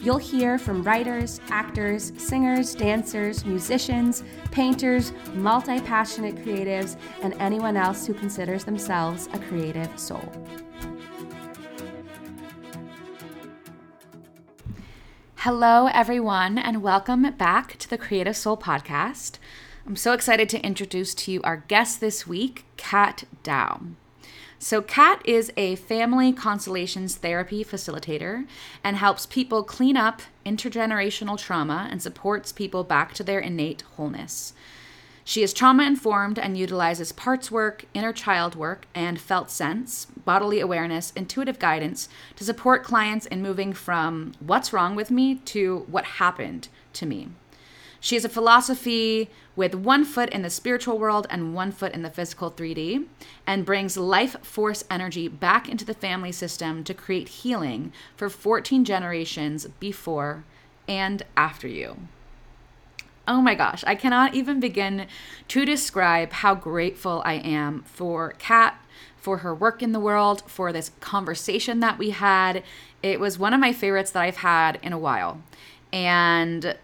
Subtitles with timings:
[0.00, 8.06] you'll hear from writers, actors, singers, dancers, musicians, painters, multi passionate creatives, and anyone else
[8.06, 10.24] who considers themselves a creative soul.
[15.36, 19.38] Hello, everyone, and welcome back to the Creative Soul Podcast.
[19.86, 23.94] I'm so excited to introduce to you our guest this week, Kat Daou.
[24.64, 28.46] So, Kat is a family constellations therapy facilitator
[28.82, 34.54] and helps people clean up intergenerational trauma and supports people back to their innate wholeness.
[35.22, 40.60] She is trauma informed and utilizes parts work, inner child work, and felt sense, bodily
[40.60, 46.06] awareness, intuitive guidance to support clients in moving from what's wrong with me to what
[46.06, 47.28] happened to me.
[48.04, 52.02] She has a philosophy with one foot in the spiritual world and one foot in
[52.02, 53.06] the physical 3D
[53.46, 58.84] and brings life force energy back into the family system to create healing for 14
[58.84, 60.44] generations before
[60.86, 61.96] and after you.
[63.26, 65.06] Oh my gosh, I cannot even begin
[65.48, 68.78] to describe how grateful I am for Kat,
[69.16, 72.64] for her work in the world, for this conversation that we had.
[73.02, 75.40] It was one of my favorites that I've had in a while.
[75.90, 76.76] And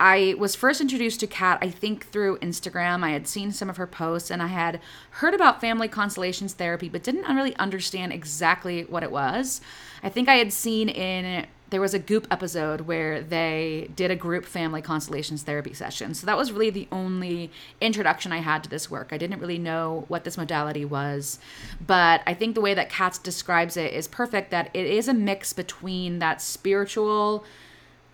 [0.00, 3.04] I was first introduced to Kat, I think, through Instagram.
[3.04, 6.88] I had seen some of her posts and I had heard about family constellations therapy,
[6.88, 9.60] but didn't really understand exactly what it was.
[10.02, 14.16] I think I had seen in there was a Goop episode where they did a
[14.16, 16.14] group family constellations therapy session.
[16.14, 19.10] So that was really the only introduction I had to this work.
[19.12, 21.38] I didn't really know what this modality was,
[21.86, 25.14] but I think the way that Kat's describes it is perfect that it is a
[25.14, 27.44] mix between that spiritual,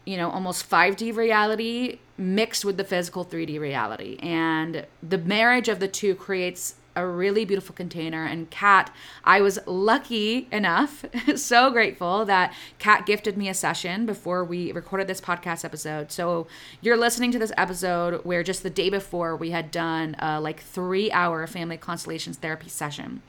[0.07, 4.17] you know, almost 5D reality mixed with the physical 3D reality.
[4.21, 8.25] And the marriage of the two creates a really beautiful container.
[8.25, 8.91] And Kat,
[9.23, 11.05] I was lucky enough,
[11.37, 16.11] so grateful that Kat gifted me a session before we recorded this podcast episode.
[16.11, 16.47] So
[16.81, 20.61] you're listening to this episode where just the day before we had done a like
[20.61, 23.21] three hour family constellations therapy session.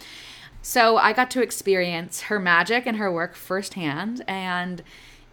[0.61, 4.23] So I got to experience her magic and her work firsthand.
[4.27, 4.81] And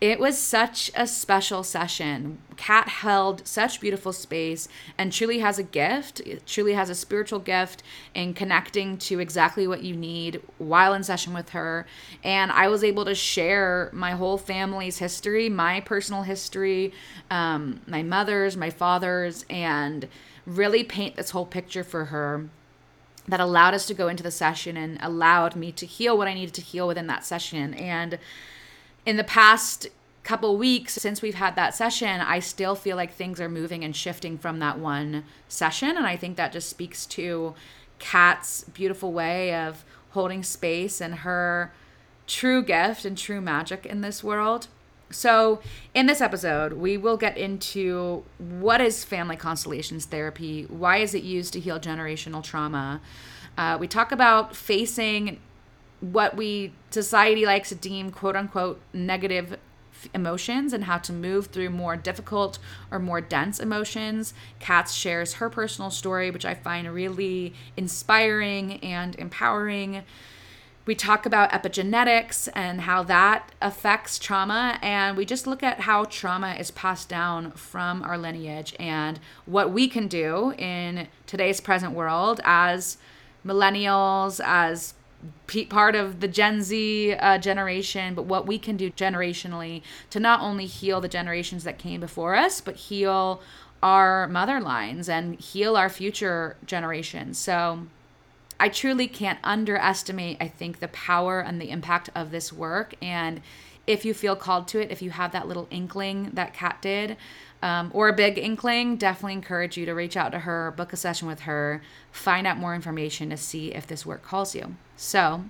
[0.05, 2.37] it was such a special session.
[2.59, 7.83] Kat held such beautiful space and truly has a gift, truly has a spiritual gift
[8.15, 11.87] in connecting to exactly what you need while in session with her.
[12.23, 16.93] And I was able to share my whole family's history, my personal history,
[17.31, 20.07] um, my mother's, my father's, and
[20.45, 22.51] really paint this whole picture for her
[23.27, 26.35] that allowed us to go into the session and allowed me to heal what I
[26.35, 27.73] needed to heal within that session.
[27.73, 28.19] And
[29.07, 29.89] in the past
[30.23, 33.95] couple weeks since we've had that session, I still feel like things are moving and
[33.95, 35.97] shifting from that one session.
[35.97, 37.55] And I think that just speaks to
[37.99, 41.73] Kat's beautiful way of holding space and her
[42.27, 44.69] true gift and true magic in this world.
[45.11, 45.61] So,
[45.93, 51.23] in this episode, we will get into what is family constellations therapy, why is it
[51.23, 53.01] used to heal generational trauma.
[53.57, 55.39] Uh, we talk about facing
[56.13, 59.59] what we society likes to deem quote unquote negative
[60.13, 62.59] emotions and how to move through more difficult
[62.91, 64.35] or more dense emotions.
[64.59, 70.03] Kat's shares her personal story, which I find really inspiring and empowering.
[70.85, 76.05] We talk about epigenetics and how that affects trauma, and we just look at how
[76.05, 81.93] trauma is passed down from our lineage and what we can do in today's present
[81.93, 82.99] world as
[83.47, 84.93] millennials, as
[85.69, 90.41] part of the Gen Z uh, generation, but what we can do generationally to not
[90.41, 93.41] only heal the generations that came before us, but heal
[93.83, 97.39] our mother lines and heal our future generations.
[97.39, 97.87] So
[98.59, 102.95] I truly can't underestimate, I think, the power and the impact of this work.
[103.03, 103.43] And
[103.87, 107.17] if you feel called to it, if you have that little inkling that Kat did,
[107.65, 110.99] um, or a big inkling, definitely encourage you to reach out to her, book a
[110.99, 111.81] session with her,
[112.13, 114.77] find out more information to see if this work calls you.
[114.97, 115.47] So,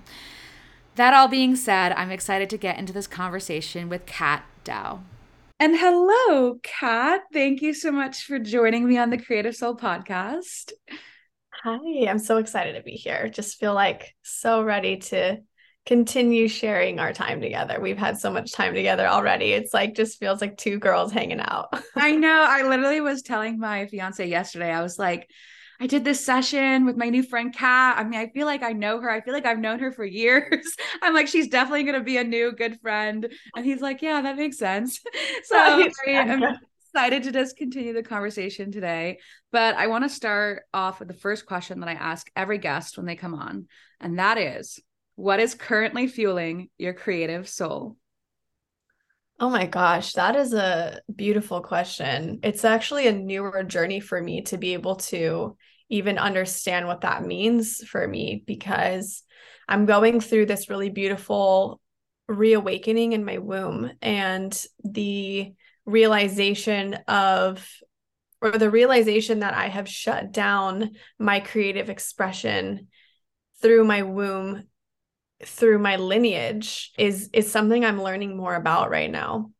[0.95, 5.01] that all being said, I'm excited to get into this conversation with Kat Daou.
[5.59, 7.23] And hello, Kat.
[7.33, 10.71] Thank you so much for joining me on the Creative Soul podcast.
[11.63, 13.27] Hi, I'm so excited to be here.
[13.27, 15.39] Just feel like so ready to
[15.85, 17.79] continue sharing our time together.
[17.79, 19.51] We've had so much time together already.
[19.51, 21.69] It's like just feels like two girls hanging out.
[21.95, 22.45] I know.
[22.47, 25.29] I literally was telling my fiance yesterday, I was like,
[25.79, 27.97] I did this session with my new friend Kat.
[27.97, 29.09] I mean, I feel like I know her.
[29.09, 30.65] I feel like I've known her for years.
[31.01, 33.27] I'm like, she's definitely going to be a new good friend.
[33.55, 35.01] And he's like, yeah, that makes sense.
[35.43, 36.43] So I am
[36.81, 39.19] excited to just continue the conversation today.
[39.51, 42.97] But I want to start off with the first question that I ask every guest
[42.97, 43.67] when they come on.
[43.99, 44.79] And that is,
[45.15, 47.97] what is currently fueling your creative soul?
[49.39, 52.39] Oh my gosh, that is a beautiful question.
[52.43, 55.57] It's actually a newer journey for me to be able to
[55.89, 59.23] even understand what that means for me because
[59.67, 61.81] I'm going through this really beautiful
[62.27, 65.53] reawakening in my womb and the
[65.85, 67.67] realization of
[68.41, 72.87] or the realization that I have shut down my creative expression
[73.61, 74.63] through my womb
[75.43, 79.51] through my lineage is is something I'm learning more about right now.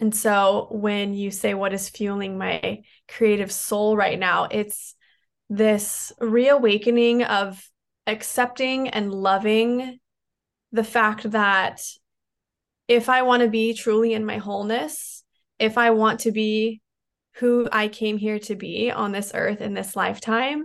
[0.00, 4.94] And so when you say what is fueling my creative soul right now, it's
[5.50, 7.68] this reawakening of
[8.06, 9.98] accepting and loving
[10.72, 11.80] the fact that
[12.86, 15.24] if I want to be truly in my wholeness,
[15.58, 16.80] if I want to be
[17.34, 20.64] who I came here to be on this earth in this lifetime,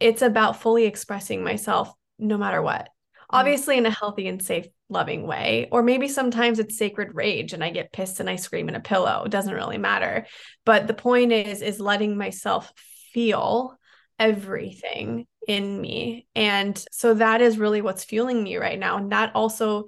[0.00, 2.88] it's about fully expressing myself no matter what.
[3.30, 7.62] Obviously in a healthy and safe loving way or maybe sometimes it's sacred rage and
[7.62, 9.24] i get pissed and i scream in a pillow.
[9.24, 10.26] It doesn't really matter.
[10.64, 12.72] But the point is is letting myself
[13.12, 13.76] feel
[14.18, 16.26] everything in me.
[16.34, 18.96] And so that is really what's fueling me right now.
[18.96, 19.86] And that also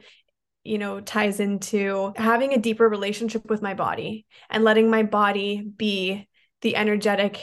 [0.62, 5.62] you know ties into having a deeper relationship with my body and letting my body
[5.62, 6.28] be
[6.60, 7.42] the energetic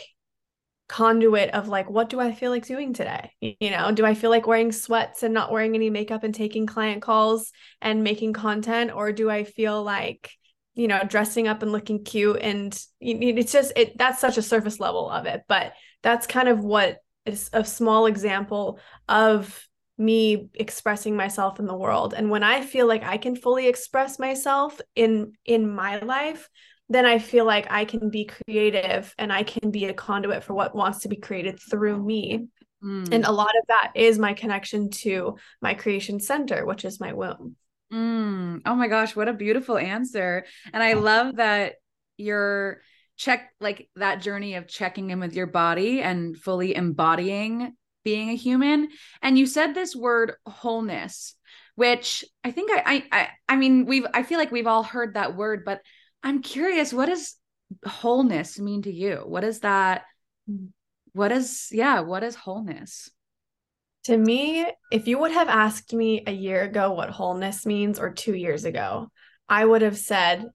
[0.88, 3.31] conduit of like what do i feel like doing today?
[3.42, 6.66] You know do i feel like wearing sweats and not wearing any makeup and taking
[6.66, 7.51] client calls
[7.81, 8.92] and making content?
[8.94, 10.31] Or do i feel like
[10.75, 12.39] you know dressing up and looking cute?
[12.42, 15.74] And it's just it that's such a surface level of it but
[16.04, 18.80] that's kind of what is a small example
[19.10, 19.68] of
[19.98, 22.13] me expressing myself in the world.
[22.13, 26.50] And when i feel like i can fully express myself in in my life
[26.89, 30.54] then I feel like I can be creative and I can be a conduit for
[30.54, 32.48] what wants to be created through me.
[32.84, 33.12] Mm.
[33.12, 37.13] And a lot of that is my connection to my creation center, which is my
[37.13, 37.56] womb.
[37.92, 38.62] Mm.
[38.66, 40.45] Oh my gosh, what a beautiful answer.
[40.72, 41.75] And I love that
[42.18, 42.81] you're
[43.18, 48.36] check like that journey of checking in with your body and fully embodying being a
[48.36, 48.90] human.
[49.22, 51.36] And you said this word wholeness,
[51.75, 55.36] which I think I I I mean we've I feel like we've all heard that
[55.36, 55.81] word, but
[56.24, 57.36] I'm curious, what does
[57.86, 59.24] wholeness mean to you?
[59.25, 60.04] What is that?
[60.50, 60.69] Mm.
[61.14, 63.10] What is, yeah, what is wholeness?
[64.06, 68.12] To me, if you would have asked me a year ago what wholeness means or
[68.14, 69.10] two years ago,
[69.50, 70.46] I would have said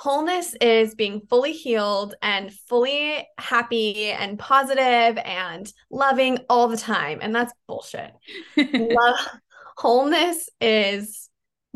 [0.00, 7.18] wholeness is being fully healed and fully happy and positive and loving all the time.
[7.20, 8.10] And that's bullshit.
[8.56, 9.28] Love,
[9.76, 11.28] wholeness is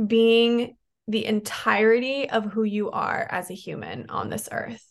[0.05, 4.85] being the entirety of who you are as a human on this earth.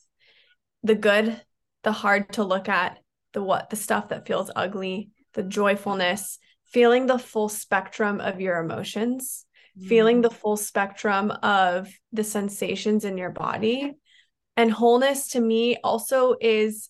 [0.83, 1.42] The good
[1.83, 2.98] the hard to look at
[3.33, 8.60] the what the stuff that feels ugly the joyfulness feeling the full spectrum of your
[8.60, 9.45] emotions
[9.80, 9.88] mm.
[9.88, 13.94] feeling the full spectrum of the sensations in your body.
[14.56, 16.89] And wholeness to me also is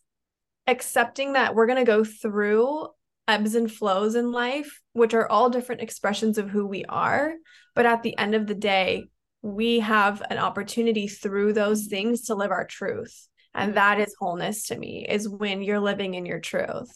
[0.68, 2.88] accepting that we're going to go through
[3.28, 7.34] ebbs and flows in life which are all different expressions of who we are.
[7.74, 9.06] But at the end of the day
[9.44, 13.28] we have an opportunity through those things to live our truth.
[13.54, 16.90] And that is wholeness to me, is when you're living in your truth.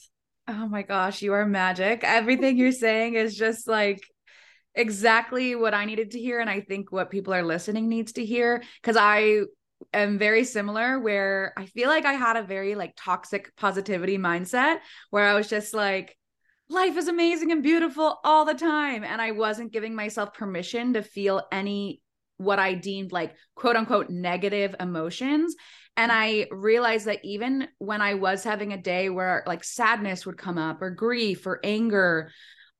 [0.48, 2.04] Oh my gosh, you are magic.
[2.04, 4.00] Everything you're saying is just like
[4.74, 6.40] exactly what I needed to hear.
[6.40, 8.64] And I think what people are listening needs to hear.
[8.82, 9.42] Cause I
[9.94, 14.78] am very similar where I feel like I had a very like toxic positivity mindset
[15.10, 16.18] where I was just like,
[16.70, 19.04] life is amazing and beautiful all the time.
[19.04, 22.02] And I wasn't giving myself permission to feel any
[22.38, 25.56] what I deemed like quote unquote negative emotions.
[25.96, 30.38] And I realized that even when I was having a day where like sadness would
[30.38, 32.32] come up or grief or anger,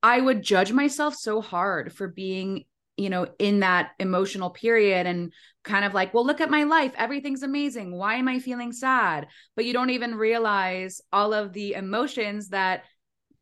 [0.02, 2.64] I would judge myself so hard for being,
[2.96, 5.32] you know, in that emotional period and
[5.64, 6.92] kind of like, well, look at my life.
[6.96, 7.96] Everything's amazing.
[7.96, 9.26] Why am I feeling sad?
[9.56, 12.84] But you don't even realize all of the emotions that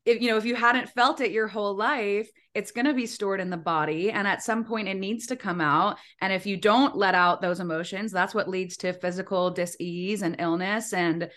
[0.07, 3.05] if you know if you hadn't felt it your whole life it's going to be
[3.05, 6.47] stored in the body and at some point it needs to come out and if
[6.47, 11.29] you don't let out those emotions that's what leads to physical dis-ease and illness and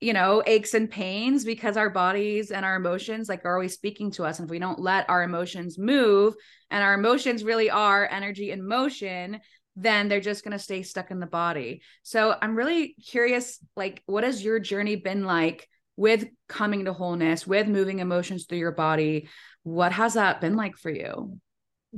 [0.00, 4.10] you know aches and pains because our bodies and our emotions like are always speaking
[4.10, 6.34] to us and if we don't let our emotions move
[6.70, 9.40] and our emotions really are energy in motion
[9.80, 11.82] then they're just going to stay stuck in the body.
[12.02, 17.44] So i'm really curious like what has your journey been like with coming to wholeness,
[17.44, 19.28] with moving emotions through your body.
[19.64, 21.40] What has that been like for you?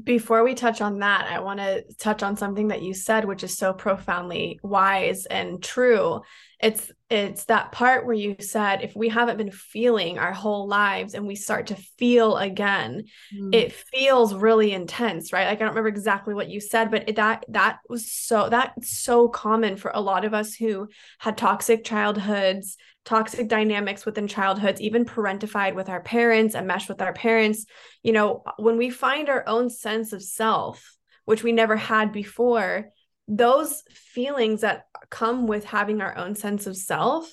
[0.03, 3.45] Before we touch on that, I want to touch on something that you said which
[3.45, 6.23] is so profoundly wise and true.
[6.63, 11.15] It's it's that part where you said if we haven't been feeling our whole lives
[11.15, 13.05] and we start to feel again,
[13.35, 13.55] mm.
[13.55, 15.47] it feels really intense, right?
[15.47, 18.97] Like I don't remember exactly what you said, but it, that that was so that's
[18.97, 20.89] so common for a lot of us who
[21.19, 27.01] had toxic childhoods toxic dynamics within childhoods, even parentified with our parents and mesh with
[27.01, 27.67] our parents.
[28.03, 32.91] You know, when we find our own sense of self, which we never had before,
[33.27, 37.33] those feelings that come with having our own sense of self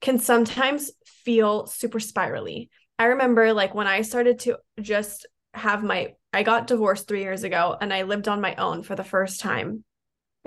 [0.00, 2.70] can sometimes feel super spirally.
[2.98, 7.44] I remember like when I started to just have my I got divorced 3 years
[7.44, 9.84] ago and I lived on my own for the first time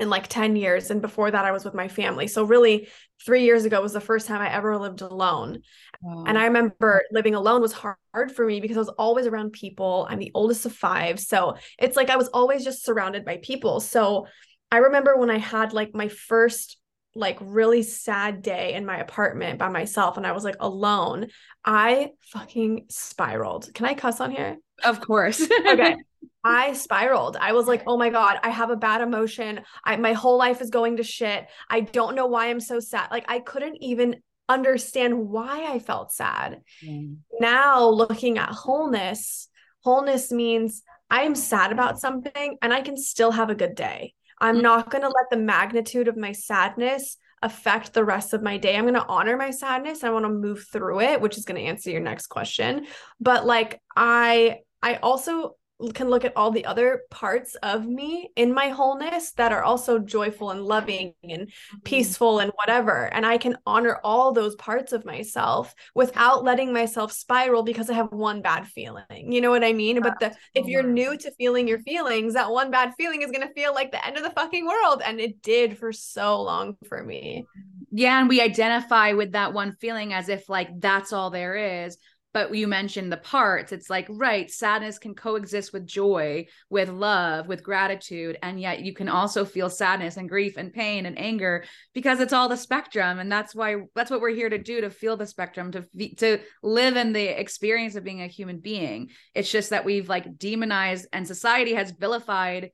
[0.01, 2.27] in like 10 years and before that I was with my family.
[2.27, 2.89] So really
[3.25, 5.59] 3 years ago was the first time I ever lived alone.
[6.01, 6.25] Wow.
[6.27, 10.07] And I remember living alone was hard for me because I was always around people.
[10.09, 11.19] I'm the oldest of 5.
[11.19, 13.79] So it's like I was always just surrounded by people.
[13.79, 14.27] So
[14.71, 16.77] I remember when I had like my first
[17.15, 21.27] like really sad day in my apartment by myself and I was like alone,
[21.65, 23.73] I fucking spiraled.
[23.73, 24.57] Can I cuss on here?
[24.83, 25.41] Of course.
[25.67, 25.95] okay.
[26.43, 27.37] I spiraled.
[27.39, 29.61] I was like, "Oh my god, I have a bad emotion.
[29.83, 31.47] I my whole life is going to shit.
[31.69, 36.11] I don't know why I'm so sad." Like I couldn't even understand why I felt
[36.11, 36.61] sad.
[36.83, 37.17] Mm.
[37.39, 39.47] Now looking at wholeness,
[39.83, 44.13] wholeness means I am sad about something and I can still have a good day.
[44.41, 44.63] I'm mm.
[44.63, 48.75] not going to let the magnitude of my sadness affect the rest of my day.
[48.75, 50.03] I'm going to honor my sadness.
[50.03, 52.87] I want to move through it, which is going to answer your next question.
[53.19, 55.55] But like I I also
[55.93, 59.97] can look at all the other parts of me in my wholeness that are also
[59.97, 61.77] joyful and loving and mm-hmm.
[61.83, 63.05] peaceful and whatever.
[63.13, 67.93] And i can honor all those parts of myself without letting myself spiral because i
[67.93, 69.31] have one bad feeling.
[69.31, 70.01] You know what i mean?
[70.01, 73.47] But the if you're new to feeling your feelings that one bad feeling is going
[73.47, 75.01] to feel like the end of the fucking world.
[75.05, 77.45] And it did for so long for me.
[77.91, 81.97] Yeah and we identify with that one feeling as if like that's all there is
[82.33, 83.71] but you mentioned the parts.
[83.71, 88.93] It's like right sadness can coexist with joy with love with gratitude and yet you
[88.93, 93.19] can also feel sadness and grief and pain and anger because it's all the spectrum.
[93.19, 95.85] And that's why that's what we're here to do to feel the spectrum to
[96.17, 99.09] to live in the experience of being a human being.
[99.33, 102.71] It's just that we've like demonized and society has vilified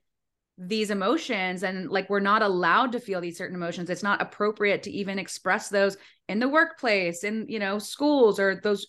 [0.57, 1.63] these emotions.
[1.63, 3.89] And like we're not allowed to feel these certain emotions.
[3.89, 5.97] It's not appropriate to even express those
[6.27, 8.85] in the workplace in you know schools or those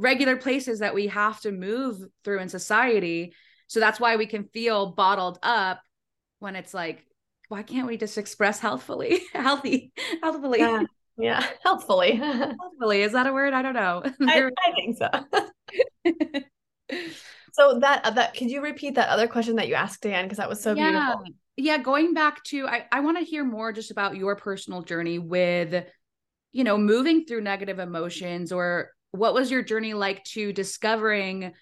[0.00, 3.34] regular places that we have to move through in society.
[3.66, 5.80] So that's why we can feel bottled up
[6.38, 7.04] when it's like,
[7.48, 9.92] why can't we just express healthfully, healthy,
[10.22, 10.60] healthfully?
[10.60, 10.84] Yeah,
[11.18, 11.46] yeah.
[11.64, 12.16] healthfully.
[12.16, 13.02] healthfully.
[13.02, 13.52] Is that a word?
[13.52, 14.02] I don't know.
[14.26, 15.08] I, I think so.
[17.52, 20.38] so that uh, that could you repeat that other question that you asked Dan because
[20.38, 20.90] that was so yeah.
[20.90, 21.36] beautiful.
[21.56, 25.18] Yeah, going back to I I want to hear more just about your personal journey
[25.18, 25.84] with
[26.52, 31.52] you know moving through negative emotions or what was your journey like to discovering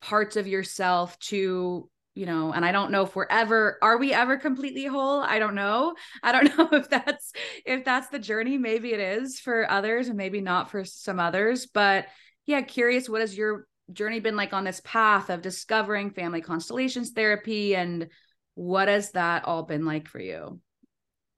[0.00, 4.12] parts of yourself to you know and i don't know if we're ever are we
[4.12, 5.20] ever completely whole?
[5.20, 5.94] I don't know.
[6.22, 7.32] I don't know if that's
[7.64, 8.58] if that's the journey.
[8.58, 12.06] Maybe it is for others and maybe not for some others but
[12.46, 17.10] yeah curious what has your journey been like on this path of discovering family constellations
[17.10, 18.08] therapy and
[18.54, 20.60] what has that all been like for you?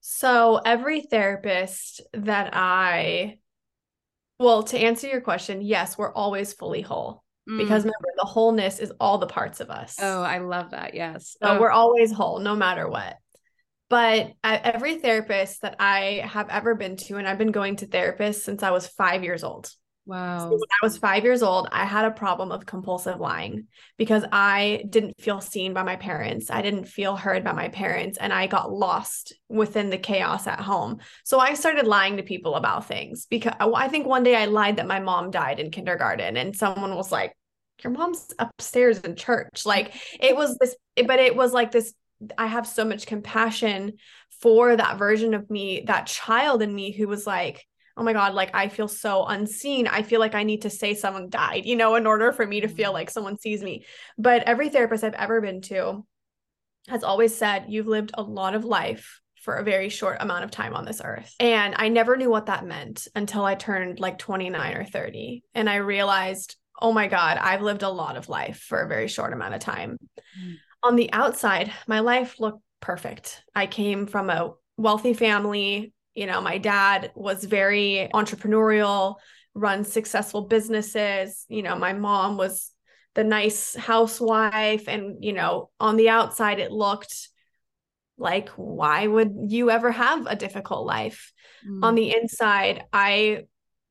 [0.01, 3.37] So every therapist that i
[4.41, 7.23] well, to answer your question, yes, we're always fully whole.
[7.49, 7.57] Mm.
[7.57, 9.97] Because remember, the wholeness is all the parts of us.
[10.01, 10.93] Oh, I love that.
[10.93, 11.35] Yes.
[11.41, 11.59] So oh.
[11.59, 13.17] we're always whole, no matter what.
[13.89, 18.41] But every therapist that I have ever been to, and I've been going to therapists
[18.41, 19.69] since I was five years old.
[20.05, 20.39] Wow.
[20.39, 23.67] So when I was five years old, I had a problem of compulsive lying
[23.97, 26.49] because I didn't feel seen by my parents.
[26.49, 30.59] I didn't feel heard by my parents, and I got lost within the chaos at
[30.59, 30.99] home.
[31.23, 34.77] So I started lying to people about things because I think one day I lied
[34.77, 37.33] that my mom died in kindergarten, and someone was like,
[37.83, 39.65] Your mom's upstairs in church.
[39.65, 41.93] Like it was this, but it was like this.
[42.37, 43.93] I have so much compassion
[44.41, 47.65] for that version of me, that child in me who was like,
[47.97, 50.93] oh my god like i feel so unseen i feel like i need to say
[50.93, 52.95] someone died you know in order for me to feel mm-hmm.
[52.95, 53.85] like someone sees me
[54.17, 56.05] but every therapist i've ever been to
[56.87, 60.51] has always said you've lived a lot of life for a very short amount of
[60.51, 61.35] time on this earth.
[61.39, 65.43] And I never knew what that meant until I turned like 29 or 30.
[65.55, 69.07] And I realized, oh my God, I've lived a lot of life for a very
[69.07, 69.97] short amount of time.
[70.39, 70.55] Mm.
[70.83, 73.43] On the outside, my life looked perfect.
[73.55, 79.15] I came from a wealthy family you know, my dad was very entrepreneurial,
[79.53, 81.45] run successful businesses.
[81.49, 82.71] You know, my mom was
[83.13, 87.29] the nice housewife and you know on the outside it looked
[88.17, 91.33] like why would you ever have a difficult life
[91.67, 91.83] mm.
[91.83, 93.43] on the inside i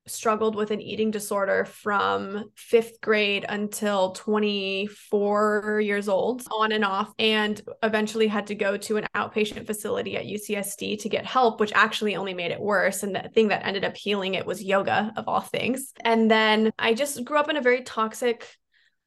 [0.06, 7.12] struggled with an eating disorder from fifth grade until 24 years old, on and off,
[7.18, 11.72] and eventually had to go to an outpatient facility at UCSD to get help, which
[11.74, 13.02] actually only made it worse.
[13.02, 15.92] And the thing that ended up healing it was yoga, of all things.
[16.04, 18.48] And then I just grew up in a very toxic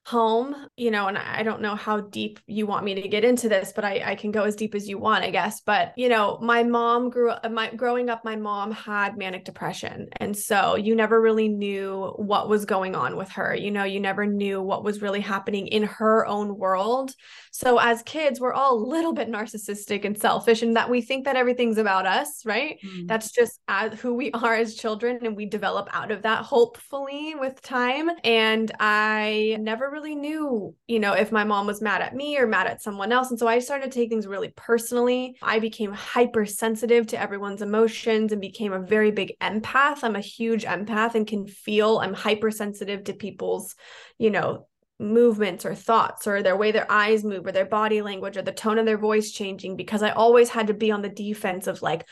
[0.06, 3.48] home, you know, and I don't know how deep you want me to get into
[3.48, 5.62] this, but I, I can go as deep as you want, I guess.
[5.62, 10.10] But, you know, my mom grew up, my growing up, my mom had manic depression.
[10.18, 13.56] And so you never really knew what was going on with her.
[13.56, 17.14] You know, you never knew what was really happening in her own world.
[17.52, 21.26] So as kids, we're all a little bit narcissistic and selfish and that we think
[21.26, 22.78] that everything's about us, right?
[22.86, 23.08] Mm.
[23.08, 25.20] That's just as who we are as children.
[25.24, 28.10] And we develop out of that hopefully with time.
[28.26, 32.48] And I never really knew, you know, if my mom was mad at me or
[32.48, 33.30] mad at someone else.
[33.30, 35.38] And so I started to take things really personally.
[35.42, 40.04] I became hypersensitive to everyone's emotions and became a very big empath.
[40.04, 43.76] I'm a huge empath and can feel I'm hypersensitive to people's,
[44.18, 44.68] you know,
[45.00, 48.52] movements or thoughts or their way their eyes move or their body language or the
[48.52, 51.82] tone of their voice changing because I always had to be on the defense of
[51.82, 52.08] like,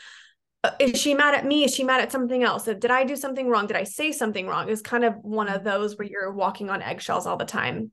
[0.64, 1.64] Uh, is she mad at me?
[1.64, 2.64] Is she mad at something else?
[2.64, 3.66] Did I do something wrong?
[3.66, 4.68] Did I say something wrong?
[4.68, 5.64] It's kind of one of mm-hmm.
[5.64, 7.90] those where you're walking on eggshells all the time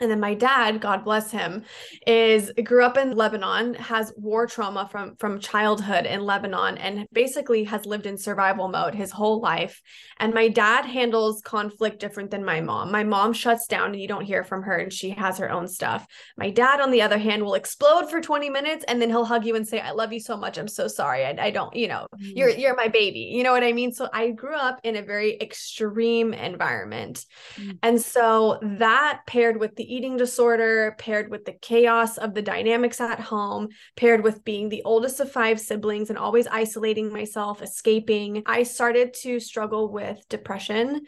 [0.00, 1.64] and then my dad god bless him
[2.06, 7.64] is grew up in lebanon has war trauma from from childhood in lebanon and basically
[7.64, 9.80] has lived in survival mode his whole life.
[10.18, 12.90] And my dad handles conflict different than my mom.
[12.90, 15.68] My mom shuts down and you don't hear from her and she has her own
[15.68, 16.06] stuff.
[16.36, 19.44] My dad on the other hand will explode for 20 minutes and then he'll hug
[19.44, 20.58] you and say i love you so much.
[20.58, 21.24] I'm so sorry.
[21.24, 22.36] I, I don't you know mm-hmm.
[22.36, 23.20] you're you're my baby.
[23.20, 23.92] You know what i mean?
[23.92, 27.24] So i grew up in a very extreme environment.
[27.56, 27.72] Mm-hmm.
[27.82, 32.40] and so that paired with the the eating disorder, paired with the chaos of the
[32.40, 37.60] dynamics at home, paired with being the oldest of five siblings and always isolating myself,
[37.60, 41.02] escaping, I started to struggle with depression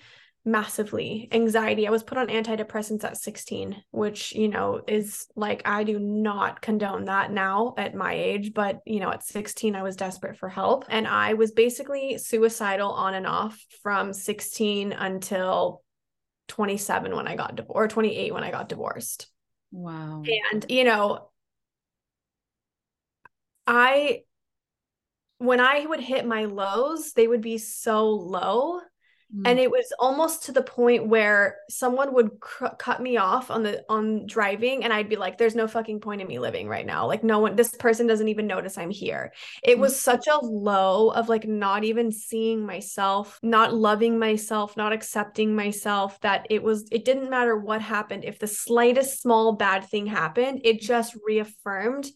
[0.45, 1.27] massively.
[1.33, 1.89] Anxiety.
[1.89, 6.61] I was put on antidepressants at 16 which you know is like i do not
[6.61, 10.49] condone that now at my age but you know at 16 i was desperate for
[10.49, 10.85] help.
[10.89, 15.83] And i was basically suicidal on and off from 16 until
[16.49, 19.29] 27 when I got divorced or 28 when I got divorced.
[19.73, 20.25] Wow.
[20.53, 21.31] And you know,
[23.67, 24.23] I
[25.39, 28.81] when I would hit my lows, they would be so low
[29.35, 29.43] Mm.
[29.45, 33.65] And it was almost to the point where someone would cr- cut me off on
[33.65, 36.87] the on driving and I'd be like there's no fucking point in me living right
[36.87, 37.07] now.
[37.07, 39.33] Like no one this person doesn't even notice I'm here.
[39.65, 39.81] It mm.
[39.81, 45.57] was such a low of like not even seeing myself, not loving myself, not accepting
[45.57, 50.07] myself that it was it didn't matter what happened if the slightest small bad thing
[50.07, 52.07] happened, it just reaffirmed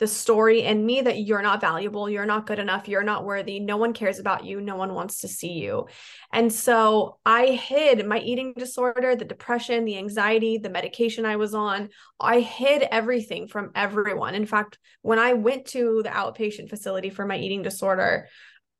[0.00, 3.60] the story in me that you're not valuable, you're not good enough, you're not worthy,
[3.60, 5.86] no one cares about you, no one wants to see you.
[6.32, 11.54] And so I hid my eating disorder, the depression, the anxiety, the medication I was
[11.54, 11.90] on.
[12.18, 14.34] I hid everything from everyone.
[14.34, 18.26] In fact, when I went to the outpatient facility for my eating disorder,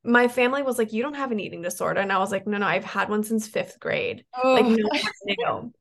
[0.02, 2.00] my family was like, You don't have an eating disorder.
[2.00, 4.24] And I was like, No, no, I've had one since fifth grade.
[4.42, 4.54] Oh.
[4.54, 4.88] Like, no
[5.26, 5.72] knew.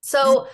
[0.00, 0.48] So,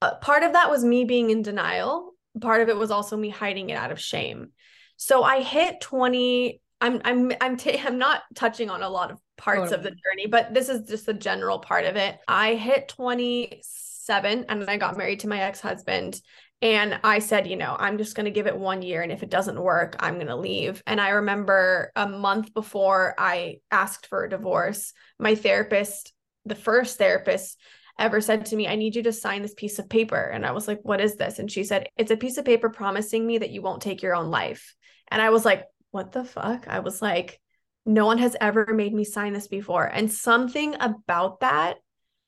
[0.00, 3.28] uh, part of that was me being in denial part of it was also me
[3.30, 4.50] hiding it out of shame.
[4.96, 9.18] So I hit 20 I'm I'm I'm t- I'm not touching on a lot of
[9.36, 12.18] parts of the journey, but this is just the general part of it.
[12.26, 16.20] I hit 27 and I got married to my ex-husband
[16.62, 19.22] and I said, you know, I'm just going to give it 1 year and if
[19.22, 20.82] it doesn't work, I'm going to leave.
[20.86, 26.14] And I remember a month before I asked for a divorce, my therapist,
[26.46, 27.58] the first therapist
[27.98, 30.20] ever said to me, I need you to sign this piece of paper.
[30.20, 31.38] And I was like, What is this?
[31.38, 34.14] And she said, It's a piece of paper promising me that you won't take your
[34.14, 34.74] own life.
[35.08, 36.66] And I was like, What the fuck?
[36.68, 37.40] I was like,
[37.84, 39.84] No one has ever made me sign this before.
[39.84, 41.76] And something about that.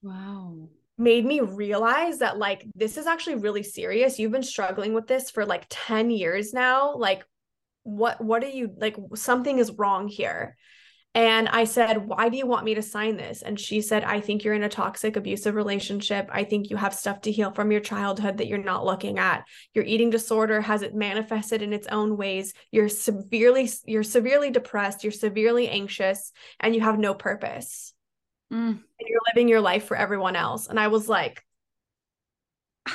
[0.03, 5.07] Wow made me realize that like this is actually really serious you've been struggling with
[5.07, 7.25] this for like 10 years now like
[7.85, 10.57] what what are you like something is wrong here
[11.15, 13.43] and I said, Why do you want me to sign this?
[13.43, 16.29] And she said, I think you're in a toxic, abusive relationship.
[16.31, 19.45] I think you have stuff to heal from your childhood that you're not looking at.
[19.75, 22.53] Your eating disorder has it manifested in its own ways.
[22.71, 27.95] You're severely, you're severely depressed, you're severely anxious, and you have no purpose.
[28.53, 28.69] Mm.
[28.69, 30.69] And you're living your life for everyone else.
[30.69, 31.43] And I was like,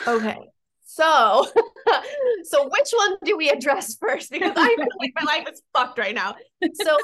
[0.07, 0.37] okay.
[0.85, 1.47] So,
[2.43, 4.31] so which one do we address first?
[4.31, 6.35] Because I feel like my life is fucked right now.
[6.73, 6.97] So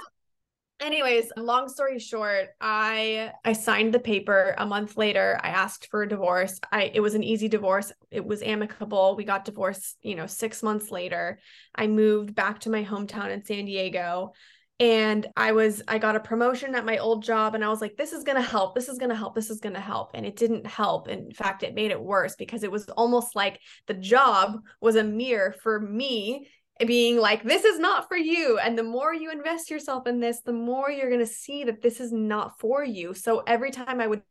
[0.80, 5.40] anyways long story short i i signed the paper a month later.
[5.44, 6.60] I asked for a divorce.
[6.72, 7.92] I it was an easy divorce.
[8.12, 9.16] It was amicable.
[9.16, 11.40] We got divorced you know 6 months later.
[11.76, 14.34] I moved back to my hometown in san diego
[14.80, 17.98] and i was i got a promotion at my old job and i was like
[17.98, 18.76] this is going to help.
[18.76, 19.36] This is going to help.
[19.36, 20.12] This is going to help.
[20.14, 21.10] And it didn't help.
[21.10, 25.04] In fact it made it worse because it was almost like the job was a
[25.04, 26.48] mirror for me
[26.88, 28.58] being like this is not for you.
[28.60, 31.82] And the more you invest yourself in this the more you're going to see that
[31.82, 33.14] this is not for you.
[33.14, 34.22] So every time i would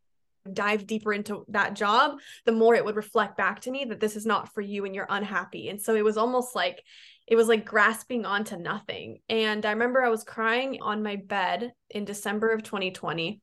[0.52, 4.16] dive deeper into that job the more it would reflect back to me that this
[4.16, 5.68] is not for you and you're unhappy.
[5.68, 6.82] And so it was almost like
[7.26, 9.18] it was like grasping onto nothing.
[9.28, 13.40] And i remember i was crying on my bed in december of 2020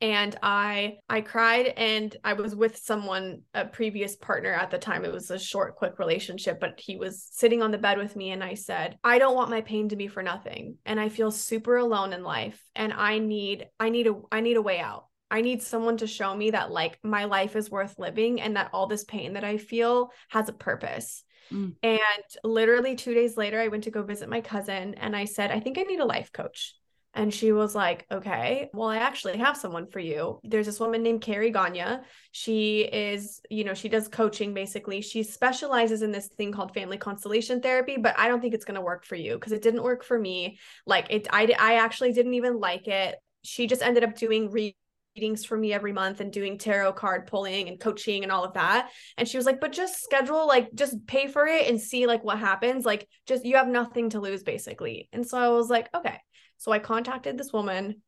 [0.00, 5.04] and i i cried and i was with someone a previous partner at the time.
[5.04, 8.30] It was a short quick relationship but he was sitting on the bed with me
[8.32, 11.30] and i said i don't want my pain to be for nothing and i feel
[11.30, 15.06] super alone in life and i need i need a i need a way out.
[15.28, 18.70] I need someone to show me that like my life is worth living and that
[18.72, 21.24] all this pain that i feel has a purpose.
[21.52, 21.76] Mm.
[21.84, 25.52] and literally 2 days later i went to go visit my cousin and i said
[25.52, 26.74] i think i need a life coach
[27.16, 30.38] and she was like, okay, well, I actually have someone for you.
[30.44, 32.00] There's this woman named Carrie Gagne.
[32.30, 35.00] She is, you know, she does coaching basically.
[35.00, 38.76] She specializes in this thing called family constellation therapy, but I don't think it's going
[38.76, 40.58] to work for you because it didn't work for me.
[40.86, 43.16] Like it, I, I actually didn't even like it.
[43.42, 44.50] She just ended up doing
[45.16, 48.52] readings for me every month and doing tarot card pulling and coaching and all of
[48.54, 48.90] that.
[49.16, 52.22] And she was like, but just schedule, like, just pay for it and see like
[52.22, 52.84] what happens.
[52.84, 55.08] Like, just you have nothing to lose basically.
[55.12, 56.20] And so I was like, okay.
[56.58, 58.02] So I contacted this woman.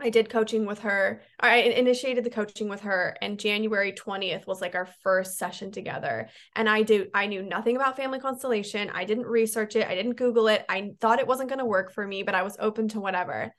[0.00, 1.22] I did coaching with her.
[1.38, 6.28] I initiated the coaching with her, and January 20th was like our first session together.
[6.56, 8.90] And I do I knew nothing about family constellation.
[8.92, 9.86] I didn't research it.
[9.86, 10.64] I didn't Google it.
[10.68, 13.54] I thought it wasn't going to work for me, but I was open to whatever.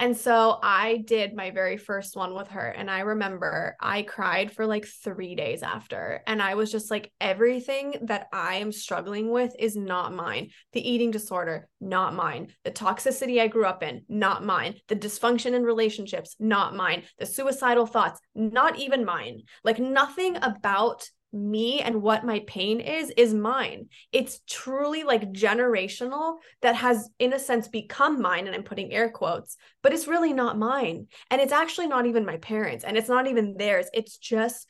[0.00, 2.66] And so I did my very first one with her.
[2.66, 6.22] And I remember I cried for like three days after.
[6.26, 10.52] And I was just like, everything that I am struggling with is not mine.
[10.72, 12.48] The eating disorder, not mine.
[12.64, 14.76] The toxicity I grew up in, not mine.
[14.88, 17.02] The dysfunction in relationships, not mine.
[17.18, 19.42] The suicidal thoughts, not even mine.
[19.64, 23.88] Like nothing about me and what my pain is is mine.
[24.12, 29.10] It's truly like generational that has in a sense become mine and i'm putting air
[29.10, 31.06] quotes but it's really not mine.
[31.30, 33.86] And it's actually not even my parents and it's not even theirs.
[33.92, 34.66] It's just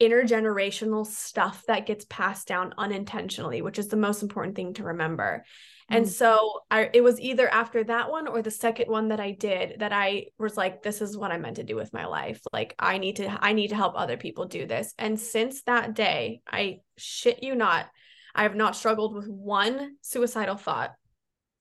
[0.00, 5.44] intergenerational stuff that gets passed down unintentionally which is the most important thing to remember
[5.90, 6.08] and mm.
[6.08, 9.80] so I, it was either after that one or the second one that I did
[9.80, 12.40] that I was like, this is what I meant to do with my life.
[12.52, 14.94] Like I need to, I need to help other people do this.
[14.98, 17.86] And since that day, I shit you not,
[18.34, 20.92] I have not struggled with one suicidal thought.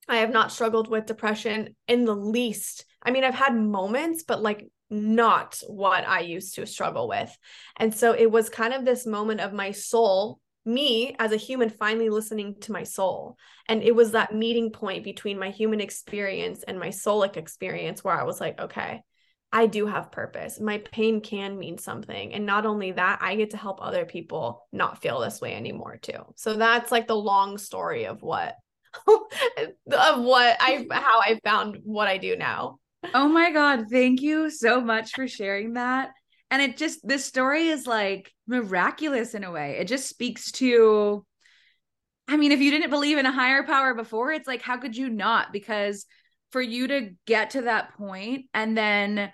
[0.07, 2.85] I have not struggled with depression in the least.
[3.01, 7.35] I mean, I've had moments, but like not what I used to struggle with.
[7.77, 10.39] And so it was kind of this moment of my soul
[10.69, 13.38] me as a human finally listening to my soul.
[13.67, 18.19] And it was that meeting point between my human experience and my soulic experience where
[18.19, 19.01] I was like, okay,
[19.51, 20.60] I do have purpose.
[20.60, 22.34] My pain can mean something.
[22.34, 25.97] And not only that, I get to help other people not feel this way anymore
[26.01, 26.34] too.
[26.36, 28.55] So that's like the long story of what
[29.08, 32.79] of what I how I found what I do now.
[33.13, 36.12] Oh my god, thank you so much for sharing that
[36.51, 39.77] and it just this story is like miraculous in a way.
[39.79, 41.25] It just speaks to
[42.27, 44.95] i mean if you didn't believe in a higher power before it's like how could
[44.95, 45.51] you not?
[45.51, 46.05] Because
[46.51, 49.31] for you to get to that point and then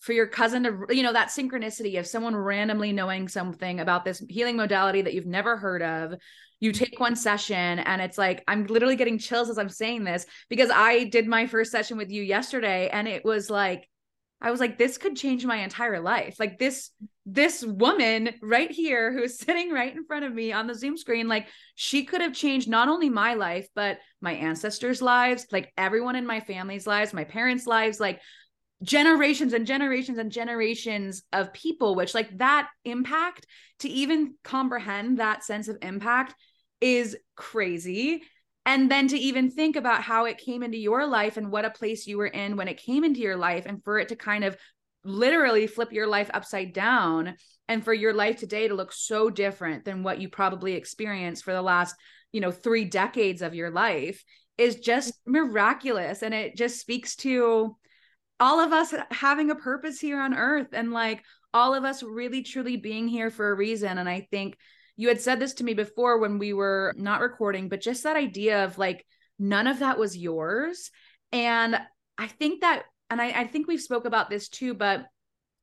[0.00, 4.22] for your cousin to you know that synchronicity of someone randomly knowing something about this
[4.28, 6.14] healing modality that you've never heard of
[6.60, 10.24] you take one session and it's like i'm literally getting chills as i'm saying this
[10.48, 13.88] because i did my first session with you yesterday and it was like
[14.40, 16.36] I was like, this could change my entire life.
[16.38, 16.90] Like this,
[17.26, 21.28] this woman right here who's sitting right in front of me on the Zoom screen,
[21.28, 26.16] like she could have changed not only my life, but my ancestors' lives, like everyone
[26.16, 28.20] in my family's lives, my parents' lives, like
[28.82, 33.46] generations and generations and generations of people, which like that impact
[33.80, 36.34] to even comprehend that sense of impact
[36.80, 38.22] is crazy
[38.68, 41.70] and then to even think about how it came into your life and what a
[41.70, 44.44] place you were in when it came into your life and for it to kind
[44.44, 44.58] of
[45.04, 47.34] literally flip your life upside down
[47.66, 51.54] and for your life today to look so different than what you probably experienced for
[51.54, 51.96] the last
[52.30, 54.22] you know 3 decades of your life
[54.58, 56.22] is just miraculous.
[56.22, 57.74] And it just speaks to
[58.38, 62.42] all of us having a purpose here on earth and like all of us really
[62.42, 63.96] truly being here for a reason.
[63.96, 64.58] And i think
[64.98, 68.16] you had said this to me before when we were not recording, but just that
[68.16, 69.06] idea of like
[69.38, 70.90] none of that was yours.
[71.32, 71.78] And
[72.18, 75.06] I think that, and I, I think we've spoke about this too, but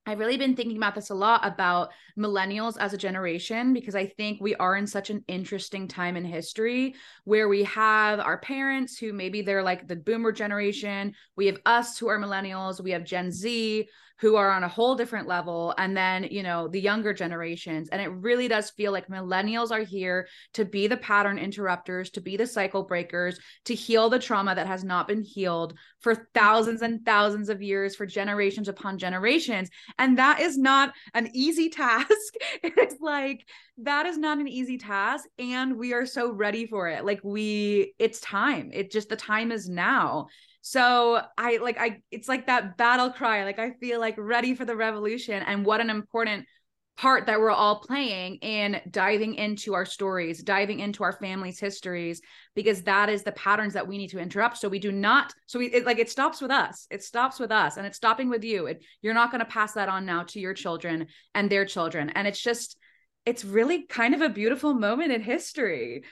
[0.05, 4.05] I've really been thinking about this a lot about millennials as a generation because I
[4.05, 6.95] think we are in such an interesting time in history
[7.25, 11.97] where we have our parents who maybe they're like the boomer generation, we have us
[11.97, 15.95] who are millennials, we have Gen Z who are on a whole different level and
[15.95, 17.89] then you know the younger generations.
[17.89, 22.21] And it really does feel like millennials are here to be the pattern interrupters to
[22.21, 26.81] be the cycle breakers to heal the trauma that has not been healed for thousands
[26.81, 29.69] and thousands of years for generations upon generations.
[29.99, 32.07] And that is not an easy task.
[32.63, 33.45] It's like
[33.79, 37.03] that is not an easy task and we are so ready for it.
[37.05, 38.71] Like we it's time.
[38.73, 40.27] It just the time is now
[40.67, 43.43] so I like I it's like that battle cry.
[43.43, 46.47] Like I feel like ready for the revolution and what an important
[46.97, 52.19] part that we're all playing in diving into our stories, diving into our families' histories,
[52.55, 54.57] because that is the patterns that we need to interrupt.
[54.57, 56.87] So we do not, so we it, like it stops with us.
[56.89, 58.65] It stops with us and it's stopping with you.
[58.65, 62.09] It, you're not going to pass that on now to your children and their children.
[62.09, 62.75] And it's just,
[63.23, 66.05] it's really kind of a beautiful moment in history.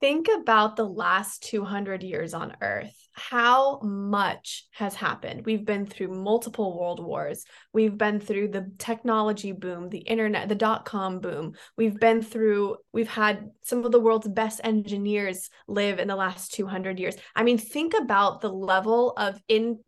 [0.00, 2.96] Think about the last 200 years on Earth.
[3.12, 5.44] How much has happened?
[5.44, 7.44] We've been through multiple world wars.
[7.74, 11.52] We've been through the technology boom, the internet, the dot com boom.
[11.76, 16.54] We've been through, we've had some of the world's best engineers live in the last
[16.54, 17.16] 200 years.
[17.36, 19.80] I mean, think about the level of in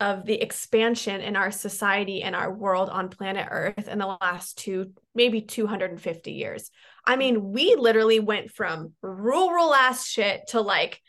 [0.00, 4.56] of the expansion in our society and our world on planet Earth in the last
[4.58, 6.70] two, maybe 250 years.
[7.04, 11.00] I mean, we literally went from rural ass shit to like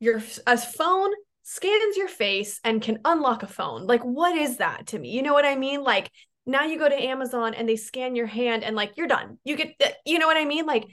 [0.00, 1.12] your a phone
[1.42, 3.86] scans your face and can unlock a phone.
[3.86, 5.10] Like, what is that to me?
[5.10, 5.84] You know what I mean?
[5.84, 6.10] Like,
[6.44, 9.38] now you go to Amazon and they scan your hand and like you're done.
[9.44, 10.66] You get, uh, you know what I mean?
[10.66, 10.86] Like,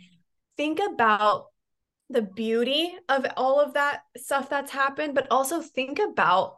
[0.55, 1.45] think about
[2.09, 6.57] the beauty of all of that stuff that's happened, but also think about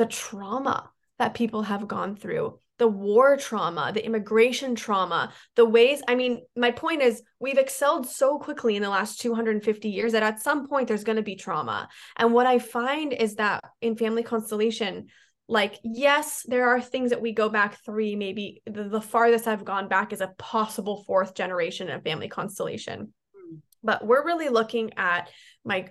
[0.00, 6.00] the trauma that people have gone through the war trauma, the immigration trauma, the ways.
[6.08, 10.22] I mean, my point is, we've excelled so quickly in the last 250 years that
[10.22, 11.90] at some point there's going to be trauma.
[12.16, 15.08] And what I find is that in family constellation,
[15.46, 19.66] like, yes, there are things that we go back three, maybe the, the farthest I've
[19.66, 23.12] gone back is a possible fourth generation of family constellation.
[23.36, 23.58] Mm.
[23.82, 25.28] But we're really looking at
[25.66, 25.90] my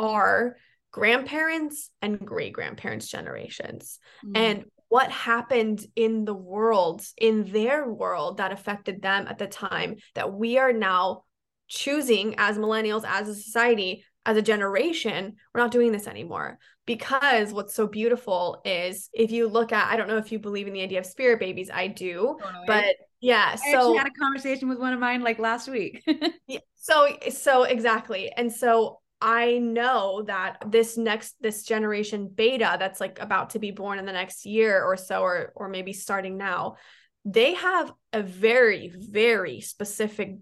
[0.00, 0.56] our
[0.94, 3.98] grandparents and great grandparents generations.
[4.24, 4.32] Mm.
[4.36, 9.96] and what happened in the world in their world that affected them at the time
[10.14, 11.24] that we are now
[11.66, 16.60] choosing as millennials as a society as a generation we're not doing this anymore.
[16.86, 20.68] Because what's so beautiful is if you look at i don't know if you believe
[20.68, 24.20] in the idea of spirit babies i do but yeah I so I had a
[24.20, 26.04] conversation with one of mine like last week.
[26.46, 28.30] Yeah, so so exactly.
[28.30, 33.70] And so I know that this next this generation beta that's like about to be
[33.70, 36.76] born in the next year or so or or maybe starting now
[37.24, 40.36] they have a very very specific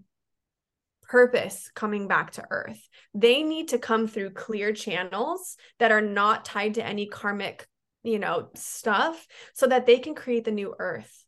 [1.01, 6.43] purpose coming back to earth they need to come through clear channels that are not
[6.43, 7.65] tied to any karmic
[8.03, 11.25] you know stuff so that they can create the new earth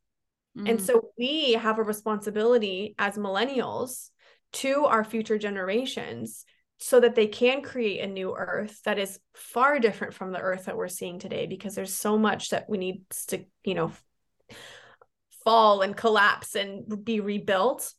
[0.58, 0.70] mm.
[0.70, 4.10] and so we have a responsibility as millennials
[4.52, 6.44] to our future generations
[6.78, 10.66] so that they can create a new earth that is far different from the earth
[10.66, 13.92] that we're seeing today because there's so much that we need to you know
[15.44, 17.94] fall and collapse and be rebuilt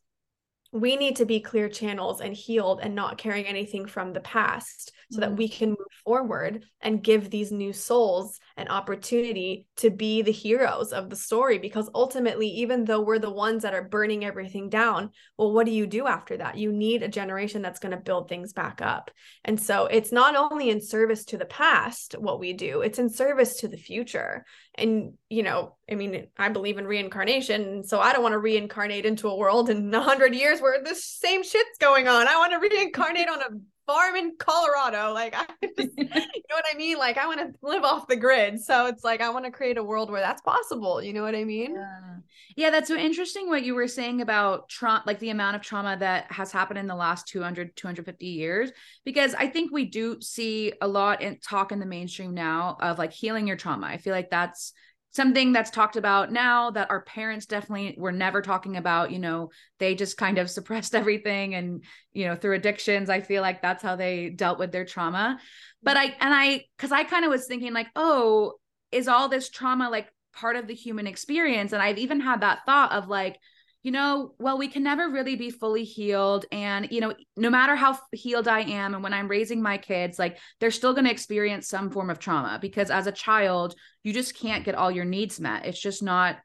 [0.72, 4.92] we need to be clear channels and healed and not carrying anything from the past
[5.10, 5.30] so mm-hmm.
[5.30, 10.32] that we can move forward and give these new souls an opportunity to be the
[10.32, 14.70] heroes of the story because ultimately even though we're the ones that are burning everything
[14.70, 16.56] down well what do you do after that?
[16.56, 19.10] You need a generation that's going to build things back up.
[19.44, 23.10] And so it's not only in service to the past what we do it's in
[23.10, 24.44] service to the future.
[24.74, 29.06] And you know i mean i believe in reincarnation so i don't want to reincarnate
[29.06, 32.28] into a world in 100 years where the same shit's going on.
[32.28, 33.48] I want to reincarnate on a
[33.86, 35.12] farm in Colorado.
[35.12, 35.46] Like, I
[35.78, 36.20] just, you know
[36.50, 36.98] what I mean?
[36.98, 38.60] Like, I want to live off the grid.
[38.60, 41.02] So it's like, I want to create a world where that's possible.
[41.02, 41.74] You know what I mean?
[41.74, 42.16] Yeah.
[42.56, 42.70] Yeah.
[42.70, 46.30] That's so interesting what you were saying about trauma, like the amount of trauma that
[46.32, 48.70] has happened in the last 200, 250 years,
[49.04, 52.98] because I think we do see a lot in talk in the mainstream now of
[52.98, 53.86] like healing your trauma.
[53.86, 54.72] I feel like that's,
[55.16, 59.50] something that's talked about now that our parents definitely were never talking about you know
[59.78, 63.82] they just kind of suppressed everything and you know through addictions i feel like that's
[63.82, 65.38] how they dealt with their trauma.
[65.82, 68.54] But i and i because i kind of was thinking like oh
[68.92, 71.72] is all this trauma like part of the human experience?
[71.72, 73.38] And i've even had that thought of like
[73.86, 76.44] you know, well, we can never really be fully healed.
[76.50, 80.18] And, you know, no matter how healed I am, and when I'm raising my kids,
[80.18, 84.12] like they're still going to experience some form of trauma because as a child, you
[84.12, 85.66] just can't get all your needs met.
[85.66, 86.38] It's just not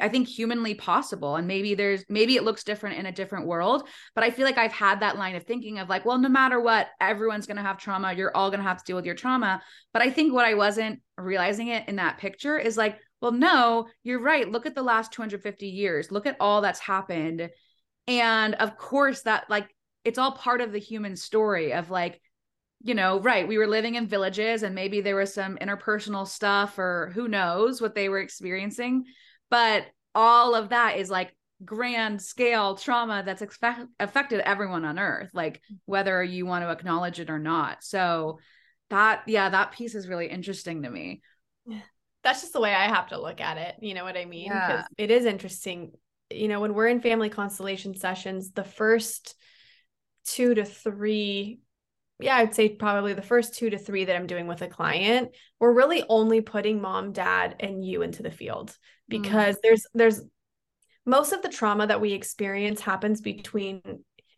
[0.00, 1.36] I think humanly possible.
[1.36, 3.88] And maybe there's maybe it looks different in a different world.
[4.16, 6.60] But I feel like I've had that line of thinking of like, well, no matter
[6.60, 8.12] what, everyone's gonna have trauma.
[8.12, 9.62] You're all gonna have to deal with your trauma.
[9.92, 13.88] But I think what I wasn't realizing it in that picture is like, well, no,
[14.04, 14.48] you're right.
[14.48, 16.12] Look at the last 250 years.
[16.12, 17.50] Look at all that's happened.
[18.06, 22.20] And of course, that like it's all part of the human story of like,
[22.82, 23.48] you know, right.
[23.48, 27.80] We were living in villages and maybe there was some interpersonal stuff or who knows
[27.80, 29.04] what they were experiencing
[29.50, 31.34] but all of that is like
[31.64, 33.42] grand scale trauma that's
[33.98, 38.38] affected everyone on earth like whether you want to acknowledge it or not so
[38.90, 41.22] that yeah that piece is really interesting to me
[42.26, 44.46] that's just the way i have to look at it you know what i mean
[44.46, 44.84] yeah.
[44.98, 45.92] it is interesting
[46.30, 49.36] you know when we're in family constellation sessions the first
[50.24, 51.60] two to three
[52.18, 55.32] yeah, I'd say probably the first two to three that I'm doing with a client,
[55.60, 58.76] we're really only putting mom, dad, and you into the field mm.
[59.08, 59.60] because mm.
[59.62, 60.22] there's there's
[61.04, 63.82] most of the trauma that we experience happens between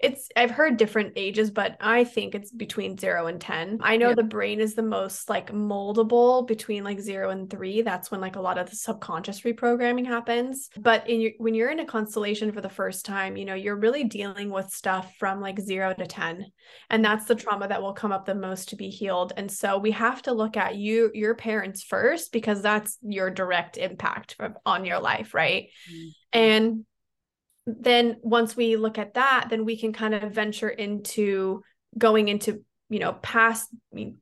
[0.00, 3.80] it's I've heard different ages, but I think it's between zero and 10.
[3.82, 7.82] I know the brain is the most like moldable between like zero and three.
[7.82, 10.70] That's when like a lot of the subconscious reprogramming happens.
[10.78, 13.76] But in your, when you're in a constellation for the first time, you know, you're
[13.76, 16.46] really dealing with stuff from like zero to 10.
[16.90, 19.32] And that's the trauma that will come up the most to be healed.
[19.36, 23.76] And so we have to look at you, your parents first, because that's your direct
[23.76, 25.70] impact on your life, right?
[25.90, 26.08] Mm-hmm.
[26.34, 26.84] And
[27.80, 31.62] then once we look at that, then we can kind of venture into
[31.96, 33.68] going into you know past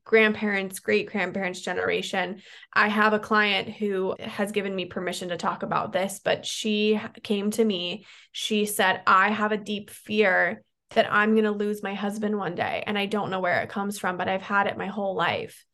[0.05, 2.43] grandparents great grandparents generation.
[2.73, 7.01] I have a client who has given me permission to talk about this but she
[7.23, 8.07] came to me.
[8.33, 12.55] She said i have a deep fear that i'm going to lose my husband one
[12.55, 15.15] day and i don't know where it comes from but i've had it my whole
[15.15, 15.65] life.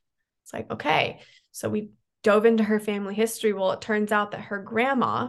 [0.45, 1.21] It's like okay.
[1.53, 1.91] So we
[2.23, 3.53] dove into her family history.
[3.53, 5.29] Well it turns out that her grandma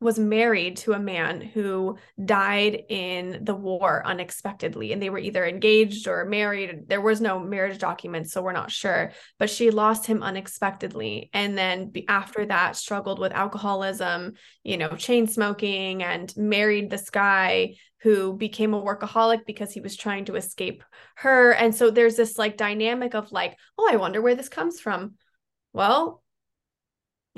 [0.00, 5.44] was married to a man who died in the war unexpectedly and they were either
[5.44, 6.88] engaged or married.
[6.88, 11.30] There was no marriage documents so we're not sure but she lost him unexpectedly.
[11.32, 17.74] And then after that struggled with alcoholism you know chain smoking and married this guy
[18.02, 20.84] who became a workaholic because he was trying to escape
[21.16, 21.50] her.
[21.50, 25.14] And so there's this like dynamic of like oh i wonder where this comes from.
[25.72, 26.22] Well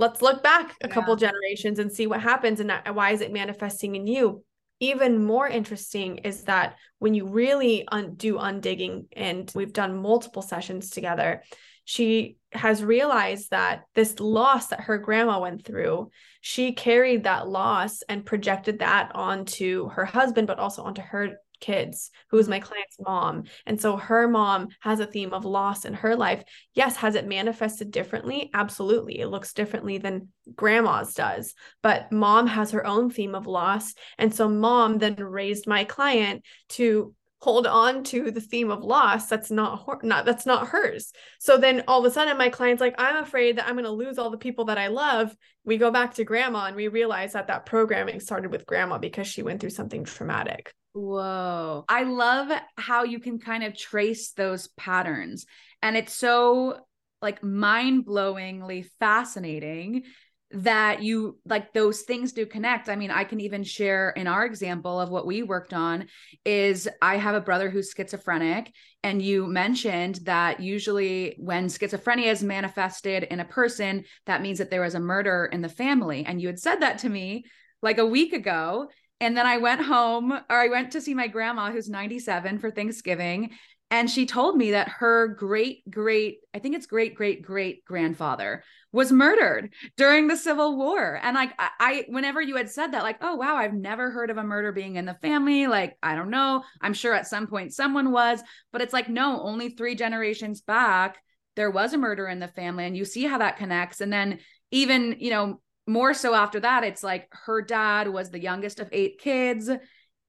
[0.00, 0.94] let's look back a yeah.
[0.94, 4.42] couple generations and see what happens and why is it manifesting in you
[4.82, 10.40] even more interesting is that when you really un- do undigging and we've done multiple
[10.40, 11.42] sessions together
[11.84, 16.10] she has realized that this loss that her grandma went through
[16.40, 22.10] she carried that loss and projected that onto her husband but also onto her kids,
[22.30, 22.66] who is my mm-hmm.
[22.66, 23.44] client's mom.
[23.66, 26.42] And so her mom has a theme of loss in her life.
[26.74, 28.50] Yes, has it manifested differently?
[28.54, 29.20] Absolutely.
[29.20, 33.94] It looks differently than grandma's does, but mom has her own theme of loss.
[34.18, 39.26] And so mom then raised my client to hold on to the theme of loss
[39.26, 42.94] that's not not that's not hers so then all of a sudden my client's like
[42.98, 45.90] i'm afraid that i'm going to lose all the people that i love we go
[45.90, 49.58] back to grandma and we realize that that programming started with grandma because she went
[49.58, 51.84] through something traumatic Whoa.
[51.88, 55.46] I love how you can kind of trace those patterns.
[55.82, 56.80] And it's so
[57.22, 60.04] like mind blowingly fascinating
[60.52, 62.88] that you like those things do connect.
[62.88, 66.08] I mean, I can even share in our example of what we worked on
[66.44, 68.72] is I have a brother who's schizophrenic
[69.04, 74.70] and you mentioned that usually when schizophrenia is manifested in a person that means that
[74.70, 77.44] there was a murder in the family and you had said that to me
[77.80, 78.88] like a week ago
[79.20, 82.70] and then I went home or I went to see my grandma who's 97 for
[82.70, 83.50] Thanksgiving.
[83.92, 88.62] And she told me that her great, great, I think it's great, great, great grandfather
[88.92, 91.18] was murdered during the Civil War.
[91.20, 94.30] And like, I, I, whenever you had said that, like, oh, wow, I've never heard
[94.30, 95.66] of a murder being in the family.
[95.66, 96.62] Like, I don't know.
[96.80, 98.40] I'm sure at some point someone was,
[98.72, 101.18] but it's like, no, only three generations back,
[101.56, 102.84] there was a murder in the family.
[102.84, 104.00] And you see how that connects.
[104.00, 104.38] And then
[104.70, 108.88] even, you know, more so after that, it's like her dad was the youngest of
[108.92, 109.70] eight kids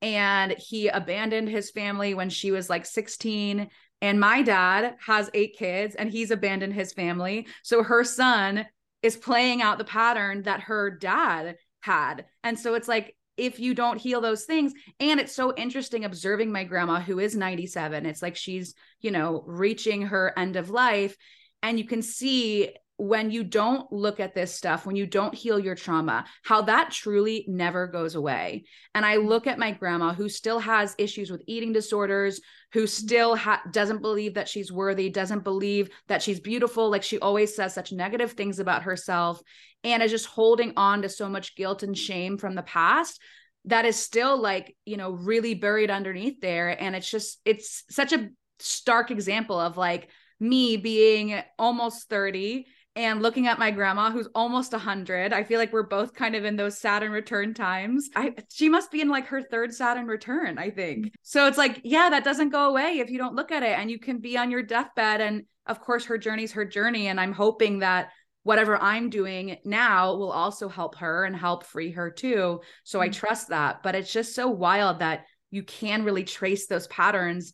[0.02, 3.70] and he abandoned his family when she was like 16.
[4.02, 7.48] And my dad has eight kids and he's abandoned his family.
[7.64, 8.66] So her son
[9.04, 12.26] is playing out the pattern that her dad had.
[12.44, 16.52] And so it's like, if you don't heal those things, and it's so interesting observing
[16.52, 21.16] my grandma who is 97, it's like she's, you know, reaching her end of life.
[21.64, 22.72] And you can see
[23.02, 26.92] when you don't look at this stuff, when you don't heal your trauma, how that
[26.92, 28.64] truly never goes away.
[28.94, 32.42] And I look at my grandma who still has issues with eating disorders,
[32.74, 32.86] who mm-hmm.
[32.86, 36.92] still ha- doesn't believe that she's worthy, doesn't believe that she's beautiful.
[36.92, 39.42] Like she always says such negative things about herself
[39.84, 43.20] and is just holding on to so much guilt and shame from the past
[43.66, 46.70] that is still like, you know, really buried underneath there.
[46.70, 48.30] And it's just, it's such a
[48.60, 54.74] stark example of like me being almost 30 and looking at my grandma who's almost
[54.74, 58.10] 100 i feel like we're both kind of in those saturn return times.
[58.16, 61.14] I she must be in like her third saturn return i think.
[61.22, 63.90] So it's like yeah that doesn't go away if you don't look at it and
[63.90, 67.34] you can be on your deathbed and of course her journey's her journey and i'm
[67.34, 68.10] hoping that
[68.44, 72.60] whatever i'm doing now will also help her and help free her too.
[72.84, 73.14] So i mm.
[73.14, 77.54] trust that but it's just so wild that you can really trace those patterns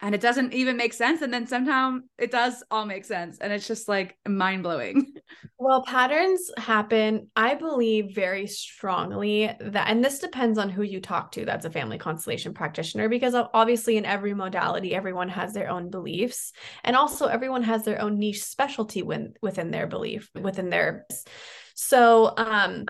[0.00, 3.52] and it doesn't even make sense and then sometimes it does all make sense and
[3.52, 5.12] it's just like mind-blowing.
[5.56, 11.32] Well patterns happen i believe very strongly that and this depends on who you talk
[11.32, 15.88] to that's a family constellation practitioner because obviously in every modality everyone has their own
[15.88, 21.06] beliefs and also everyone has their own niche specialty when, within their belief within their
[21.74, 22.84] so um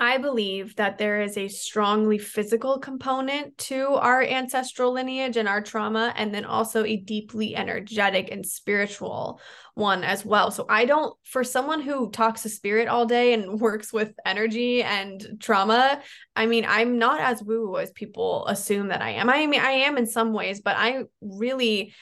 [0.00, 5.60] I believe that there is a strongly physical component to our ancestral lineage and our
[5.60, 9.42] trauma, and then also a deeply energetic and spiritual
[9.74, 10.50] one as well.
[10.50, 14.82] So, I don't, for someone who talks to spirit all day and works with energy
[14.82, 16.00] and trauma,
[16.34, 19.28] I mean, I'm not as woo woo as people assume that I am.
[19.28, 21.92] I mean, I am in some ways, but I really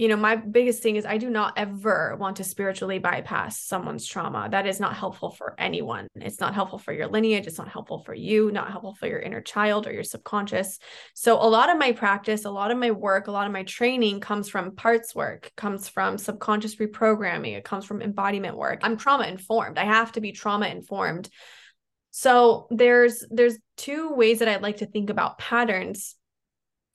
[0.00, 4.06] you know, my biggest thing is I do not ever want to spiritually bypass someone's
[4.06, 4.48] trauma.
[4.50, 6.08] That is not helpful for anyone.
[6.14, 7.46] It's not helpful for your lineage.
[7.46, 10.78] It's not helpful for you, not helpful for your inner child or your subconscious.
[11.12, 13.62] So, a lot of my practice, a lot of my work, a lot of my
[13.64, 18.80] training comes from parts work, comes from subconscious reprogramming, it comes from embodiment work.
[18.82, 19.76] I'm trauma informed.
[19.76, 21.28] I have to be trauma informed.
[22.10, 26.16] So, there's there's two ways that I'd like to think about patterns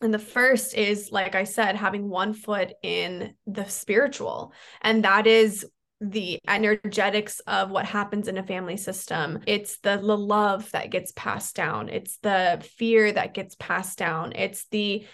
[0.05, 4.53] and the first is, like I said, having one foot in the spiritual.
[4.81, 5.65] And that is
[5.99, 9.39] the energetics of what happens in a family system.
[9.47, 11.89] It's the, love that gets passed down.
[11.89, 14.33] It's the fear that gets passed down.
[14.33, 15.05] It's the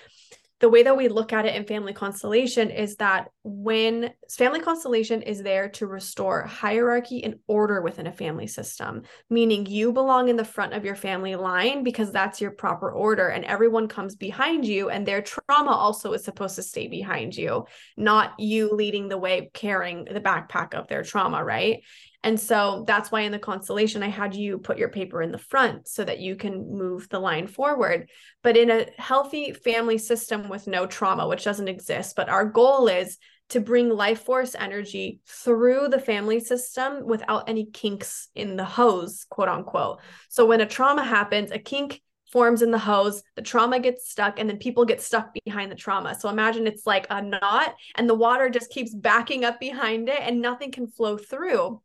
[0.62, 5.24] the way that we look at it in family constellation is that when family constellation
[5.24, 10.36] is there to restore hierarchy and order within a family system, meaning you belong in
[10.36, 14.64] the front of your family line because that's your proper order, and everyone comes behind
[14.64, 17.66] you, and their trauma also is supposed to stay behind you,
[17.98, 21.82] not you leading the way carrying the backpack of their trauma, right?
[22.24, 25.40] And so that's why in the constellation, I had you put your paper in the
[25.40, 28.10] front so that you can move the line forward.
[28.44, 32.88] But in a healthy family system with no trauma, which doesn't exist, but our goal
[32.88, 33.18] is
[33.50, 39.26] to bring life force energy through the family system without any kinks in the hose,
[39.30, 40.00] quote unquote.
[40.30, 42.02] So when a trauma happens, a kink
[42.32, 45.76] forms in the hose, the trauma gets stuck, and then people get stuck behind the
[45.76, 46.16] trauma.
[46.18, 50.20] So imagine it's like a knot, and the water just keeps backing up behind it,
[50.22, 51.82] and nothing can flow through.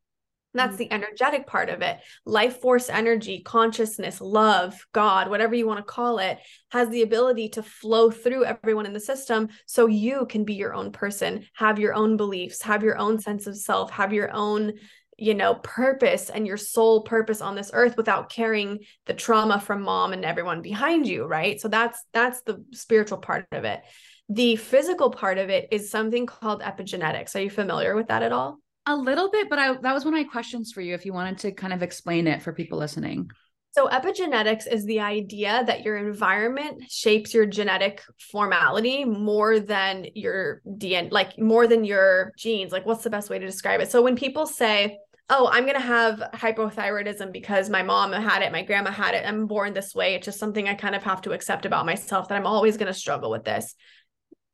[0.56, 0.78] That's mm.
[0.78, 1.98] the energetic part of it.
[2.24, 6.38] Life force energy, consciousness, love, God, whatever you want to call it,
[6.70, 10.74] has the ability to flow through everyone in the system so you can be your
[10.74, 14.74] own person, have your own beliefs, have your own sense of self, have your own
[15.18, 19.82] you know purpose and your sole purpose on this earth without carrying the trauma from
[19.82, 23.80] mom and everyone behind you right so that's that's the spiritual part of it
[24.28, 28.32] the physical part of it is something called epigenetics are you familiar with that at
[28.32, 31.04] all a little bit, but I that was one of my questions for you if
[31.04, 33.30] you wanted to kind of explain it for people listening.
[33.72, 40.62] So, epigenetics is the idea that your environment shapes your genetic formality more than your
[40.66, 42.72] DNA, like more than your genes.
[42.72, 43.90] Like, what's the best way to describe it?
[43.90, 48.52] So, when people say, Oh, I'm going to have hypothyroidism because my mom had it,
[48.52, 50.14] my grandma had it, I'm born this way.
[50.14, 52.86] It's just something I kind of have to accept about myself that I'm always going
[52.86, 53.74] to struggle with this.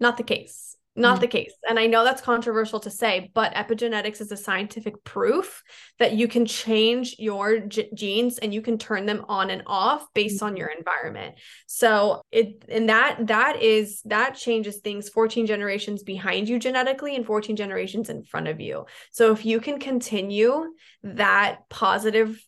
[0.01, 1.21] Not the case not mm-hmm.
[1.23, 1.53] the case.
[1.69, 5.63] And I know that's controversial to say, but epigenetics is a scientific proof
[5.99, 10.07] that you can change your g- genes and you can turn them on and off
[10.15, 10.47] based mm-hmm.
[10.47, 11.37] on your environment.
[11.67, 17.25] So it and that that is that changes things 14 generations behind you genetically and
[17.25, 18.87] 14 generations in front of you.
[19.13, 22.39] So if you can continue that positive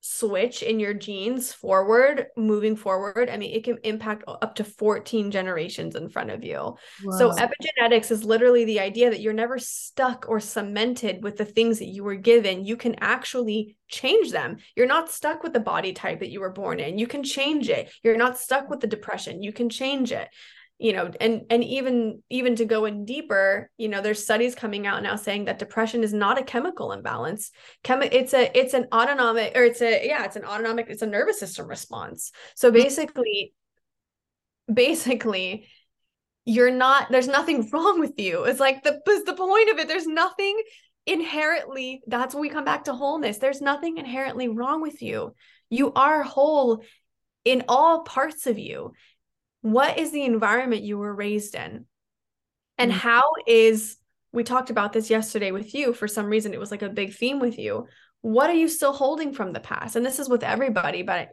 [0.00, 5.30] switch in your genes forward moving forward i mean it can impact up to 14
[5.30, 6.76] generations in front of you.
[7.02, 7.18] Whoa.
[7.18, 11.78] so epigenetics is literally the idea that you're never stuck or cemented with the things
[11.78, 12.64] that you were given.
[12.64, 14.58] You can actually change them.
[14.76, 16.98] You're not stuck with the body type that you were born in.
[16.98, 17.92] You can change it.
[18.02, 19.42] You're not stuck with the depression.
[19.42, 20.28] You can change it
[20.80, 24.86] you know and and even even to go in deeper you know there's studies coming
[24.86, 27.50] out now saying that depression is not a chemical imbalance.
[27.84, 31.06] Chemi- it's a it's an autonomic or it's a yeah it's an autonomic it's a
[31.06, 32.32] nervous system response.
[32.56, 32.82] So mm-hmm.
[32.82, 33.52] basically
[34.72, 35.68] basically
[36.46, 38.44] you're not there's nothing wrong with you.
[38.44, 39.86] It's like the the point of it.
[39.86, 40.62] There's nothing
[41.06, 43.36] inherently that's when we come back to wholeness.
[43.36, 45.34] There's nothing inherently wrong with you.
[45.68, 46.82] You are whole
[47.44, 48.92] in all parts of you
[49.62, 51.86] what is the environment you were raised in?
[52.78, 53.00] And mm-hmm.
[53.00, 53.96] how is
[54.32, 57.14] we talked about this yesterday with you for some reason it was like a big
[57.14, 57.86] theme with you.
[58.22, 59.96] What are you still holding from the past?
[59.96, 61.30] And this is with everybody but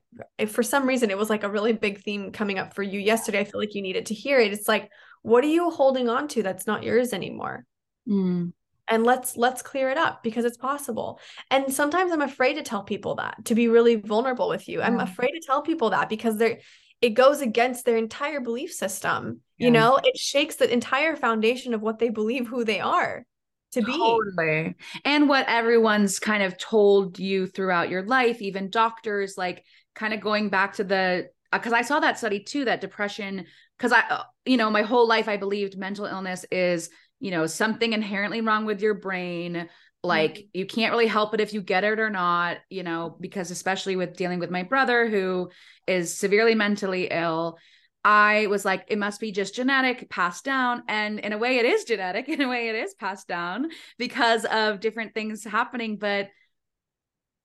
[0.48, 3.40] for some reason it was like a really big theme coming up for you yesterday.
[3.40, 4.52] I feel like you needed to hear it.
[4.52, 4.90] It's like
[5.22, 7.66] what are you holding on to that's not yours anymore?
[8.08, 8.54] Mm.
[8.88, 11.20] and let's let's clear it up because it's possible.
[11.52, 14.82] And sometimes i'm afraid to tell people that to be really vulnerable with you.
[14.82, 16.60] I'm afraid to tell people that because they're
[17.02, 19.42] it goes against their entire belief system.
[19.58, 19.66] Yeah.
[19.66, 23.26] you know it shakes the entire foundation of what they believe who they are
[23.72, 23.92] to be.
[23.92, 24.76] Totally.
[25.04, 29.64] And what everyone's kind of told you throughout your life even doctors like
[29.96, 33.46] kind of going back to the because uh, i saw that study too that depression
[33.78, 36.90] because i uh, you know my whole life i believed mental illness is
[37.20, 39.68] you know something inherently wrong with your brain
[40.08, 40.48] like mm-hmm.
[40.54, 43.96] you can't really help it if you get it or not you know because especially
[43.96, 45.50] with dealing with my brother who
[45.88, 47.58] is severely mentally ill
[48.04, 50.84] i was like it must be just genetic passed down.
[50.88, 52.30] And in a way it is genetic.
[52.30, 55.98] In a way it is passed down because of different things happening.
[55.98, 56.30] But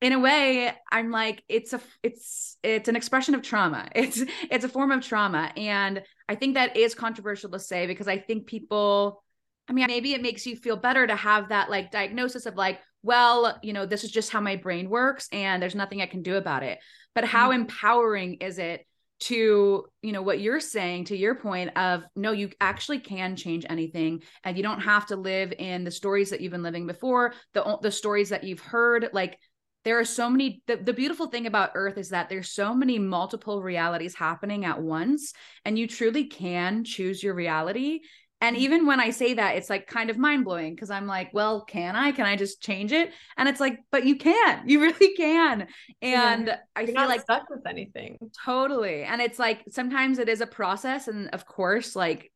[0.01, 3.89] in a way i'm like it's a it's it's an expression of trauma.
[3.95, 5.53] It's it's a form of trauma.
[5.57, 9.22] And i think that is controversial to say because i think people
[9.69, 12.81] I mean, maybe it makes you feel better to have that like diagnosis of like,
[13.03, 16.23] well, you know, this is just how my brain works and there's nothing I can
[16.23, 16.79] do about it.
[17.15, 17.63] But how mm-hmm.
[17.63, 18.87] empowering is it
[19.21, 23.65] to, you know, what you're saying to your point of no, you actually can change
[23.69, 27.35] anything and you don't have to live in the stories that you've been living before,
[27.55, 29.39] the the stories that you've heard like
[29.85, 32.99] there are so many the, the beautiful thing about earth is that there's so many
[32.99, 35.33] multiple realities happening at once
[35.65, 38.01] and you truly can choose your reality
[38.43, 41.33] and even when I say that, it's like kind of mind blowing because I'm like,
[41.33, 42.11] well, can I?
[42.11, 43.13] Can I just change it?
[43.37, 44.69] And it's like, but you can't.
[44.73, 45.69] You really can.
[46.01, 48.19] And yeah, I feel like stuck with anything.
[48.45, 49.05] Totally.
[49.05, 51.09] And it's like sometimes it is a process.
[51.09, 52.33] And of course, like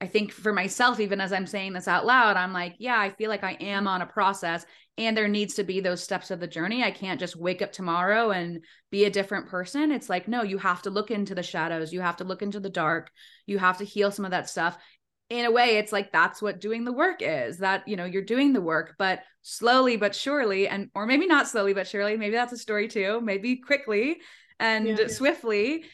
[0.00, 3.10] I think for myself, even as I'm saying this out loud, I'm like, yeah, I
[3.10, 6.40] feel like I am on a process and there needs to be those steps of
[6.40, 6.84] the journey.
[6.84, 9.90] I can't just wake up tomorrow and be a different person.
[9.90, 11.92] It's like, no, you have to look into the shadows.
[11.92, 13.10] You have to look into the dark.
[13.46, 14.78] You have to heal some of that stuff
[15.30, 18.22] in a way it's like that's what doing the work is that you know you're
[18.22, 22.34] doing the work but slowly but surely and or maybe not slowly but surely maybe
[22.34, 24.18] that's a story too maybe quickly
[24.60, 25.06] and yeah.
[25.06, 25.84] swiftly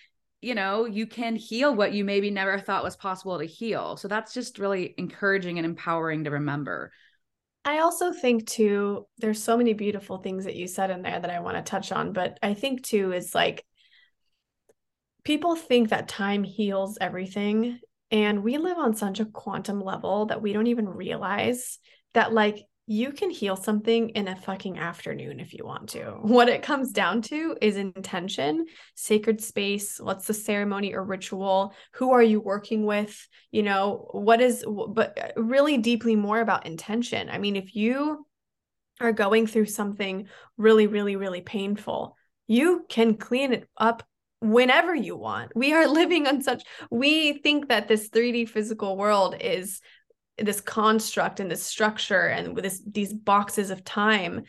[0.41, 4.09] you know you can heal what you maybe never thought was possible to heal so
[4.09, 6.93] that's just really encouraging and empowering to remember
[7.63, 11.31] I also think too there's so many beautiful things that you said in there that
[11.31, 13.65] I want to touch on but I think too is like
[15.25, 17.79] people think that time heals everything
[18.11, 21.79] and we live on such a quantum level that we don't even realize
[22.15, 26.19] that, like, you can heal something in a fucking afternoon if you want to.
[26.23, 32.11] What it comes down to is intention, sacred space, what's the ceremony or ritual, who
[32.13, 37.31] are you working with, you know, what is, but uh, really deeply more about intention.
[37.31, 38.27] I mean, if you
[39.01, 42.17] are going through something really, really, really painful,
[42.49, 44.03] you can clean it up
[44.41, 45.53] whenever you want.
[45.55, 49.81] We are living on such, we think that this 3D physical world is
[50.39, 54.45] this construct and this structure and with this these boxes of time.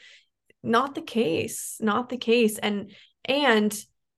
[0.63, 2.57] Not the case not the case.
[2.57, 2.91] And
[3.25, 3.77] and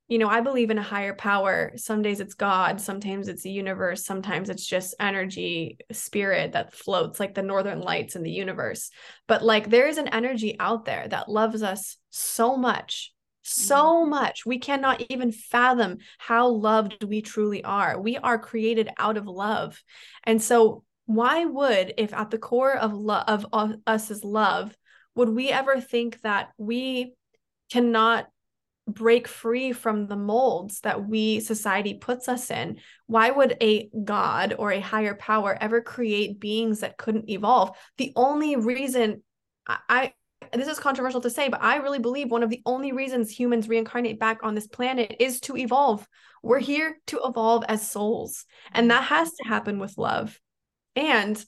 [0.10, 1.72] you know i believe in a higher power.
[1.76, 7.20] Some days it's god sometimes it's the universe sometimes it's just energy spirit that floats
[7.20, 8.92] like the northern lights in the universe.
[9.28, 13.14] But like there is an energy out there that loves us so much
[13.44, 14.46] so much.
[14.46, 18.00] We cannot even fathom how loved we truly are.
[18.00, 19.82] We are created out of love.
[20.24, 24.76] And so, why would, if at the core of of, of us is love,
[25.16, 27.14] would we ever think that we
[27.72, 28.28] cannot
[28.88, 32.78] break free from the molds that we society puts us in
[33.08, 38.12] why would a god or a higher power ever create beings that couldn't evolve the
[38.18, 39.24] only reason
[39.66, 40.12] i
[40.52, 43.70] this is controversial to say, but I really believe one of the only reasons humans
[43.70, 46.08] reincarnate back on this planet is to evolve.
[46.42, 50.40] We're here to evolve as souls, and that has to happen with love.
[50.96, 51.44] And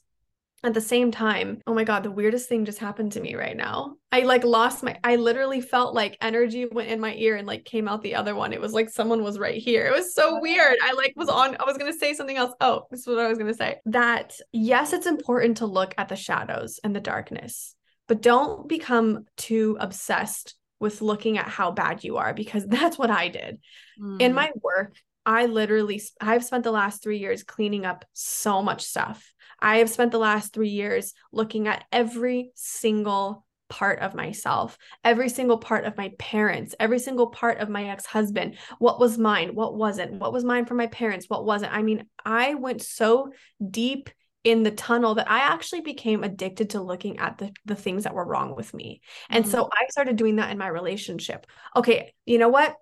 [0.64, 3.56] at the same time, oh my God, the weirdest thing just happened to me right
[3.56, 3.94] now.
[4.10, 7.64] I like lost my, I literally felt like energy went in my ear and like
[7.64, 8.52] came out the other one.
[8.52, 9.86] It was like someone was right here.
[9.86, 10.76] It was so weird.
[10.82, 12.52] I like was on, I was going to say something else.
[12.60, 13.76] Oh, this is what I was going to say.
[13.86, 17.75] That yes, it's important to look at the shadows and the darkness,
[18.08, 23.10] but don't become too obsessed with looking at how bad you are because that's what
[23.10, 23.58] I did.
[24.00, 24.20] Mm.
[24.20, 28.82] In my work, I literally I've spent the last 3 years cleaning up so much
[28.82, 34.78] stuff I have spent the last three years looking at every single part of myself,
[35.02, 38.56] every single part of my parents, every single part of my ex husband.
[38.78, 39.54] What was mine?
[39.54, 40.20] What wasn't?
[40.20, 41.26] What was mine for my parents?
[41.28, 41.74] What wasn't?
[41.74, 43.32] I mean, I went so
[43.68, 44.10] deep
[44.46, 48.14] in the tunnel that I actually became addicted to looking at the, the things that
[48.14, 49.00] were wrong with me.
[49.28, 49.50] And mm-hmm.
[49.50, 51.48] so I started doing that in my relationship.
[51.74, 52.76] Okay, you know what?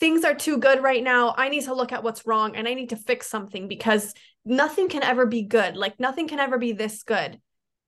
[0.00, 1.36] Things are too good right now.
[1.38, 4.12] I need to look at what's wrong and I need to fix something because
[4.44, 5.76] nothing can ever be good.
[5.76, 7.40] Like nothing can ever be this good.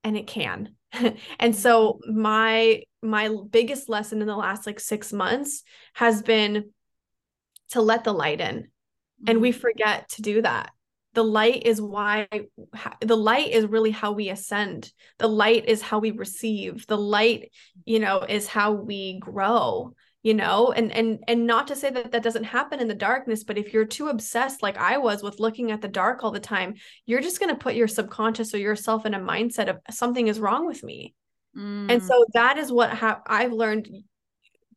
[0.04, 0.76] And it can.
[1.40, 5.64] and so my my biggest lesson in the last like 6 months
[5.94, 6.70] has been
[7.70, 8.68] to let the light in.
[9.26, 9.58] And we mm-hmm.
[9.58, 10.70] forget to do that.
[11.14, 12.28] The light is why
[13.00, 14.92] the light is really how we ascend.
[15.18, 16.86] The light is how we receive.
[16.86, 17.52] The light,
[17.84, 19.94] you know, is how we grow
[20.24, 23.44] you know and and and not to say that that doesn't happen in the darkness
[23.44, 26.40] but if you're too obsessed like i was with looking at the dark all the
[26.40, 26.74] time
[27.06, 30.40] you're just going to put your subconscious or yourself in a mindset of something is
[30.40, 31.14] wrong with me
[31.56, 31.92] mm.
[31.92, 33.88] and so that is what ha- i've learned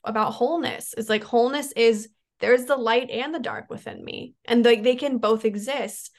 [0.04, 2.10] about wholeness is like wholeness is
[2.40, 6.12] there's the light and the dark within me and like they can both exist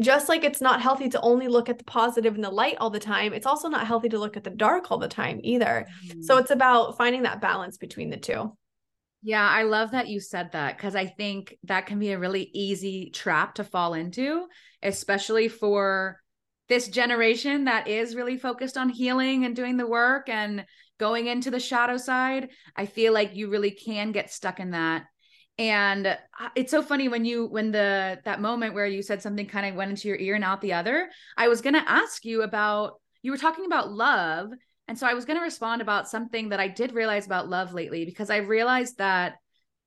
[0.00, 2.90] just like it's not healthy to only look at the positive and the light all
[2.90, 5.86] the time, it's also not healthy to look at the dark all the time either.
[6.06, 6.22] Mm-hmm.
[6.22, 8.56] So it's about finding that balance between the two.
[9.22, 12.50] Yeah, I love that you said that because I think that can be a really
[12.52, 14.46] easy trap to fall into,
[14.82, 16.20] especially for
[16.68, 20.64] this generation that is really focused on healing and doing the work and
[20.98, 22.50] going into the shadow side.
[22.74, 25.04] I feel like you really can get stuck in that
[25.58, 26.16] and uh,
[26.54, 29.74] it's so funny when you when the that moment where you said something kind of
[29.74, 32.94] went into your ear and out the other i was going to ask you about
[33.22, 34.50] you were talking about love
[34.88, 37.74] and so i was going to respond about something that i did realize about love
[37.74, 39.34] lately because i realized that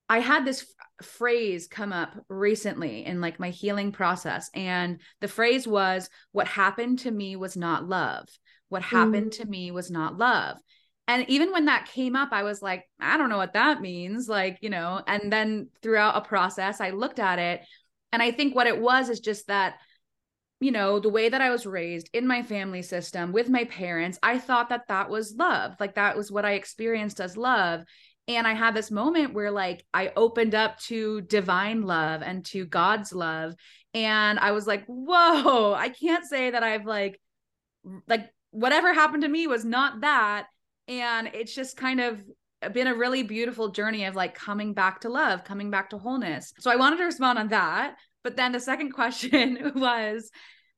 [0.08, 0.62] i had this
[1.02, 6.48] f- phrase come up recently in like my healing process and the phrase was what
[6.48, 8.28] happened to me was not love
[8.70, 9.38] what happened mm.
[9.38, 10.58] to me was not love
[11.08, 14.28] and even when that came up i was like i don't know what that means
[14.28, 17.62] like you know and then throughout a process i looked at it.
[18.12, 19.76] And i think what it was is just that
[20.60, 24.18] you know the way that i was raised in my family system with my parents
[24.24, 27.84] i thought that that was love like that was what i experienced as love.
[28.28, 32.66] And i had this moment where like i opened up to divine love and to
[32.66, 33.54] god's love.
[33.94, 37.20] And i was like whoa i can't say that i've like
[38.08, 40.48] like whatever happened to me was not that
[40.88, 42.22] and it's just kind of
[42.74, 46.54] been a really beautiful journey of like coming back to love, coming back to wholeness.
[46.60, 47.96] So I wanted to respond on that.
[48.24, 50.32] But then the second question was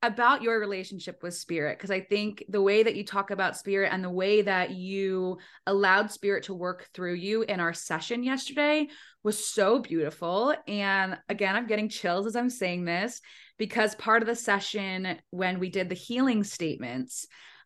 [0.03, 3.91] about your relationship with spirit because I think the way that you talk about spirit
[3.91, 8.87] and the way that you allowed spirit to work through you in our session yesterday
[9.23, 10.53] was so beautiful.
[10.67, 13.21] And again, I'm getting chills as I'm saying this
[13.57, 17.25] because part of the session when we did the healing statements,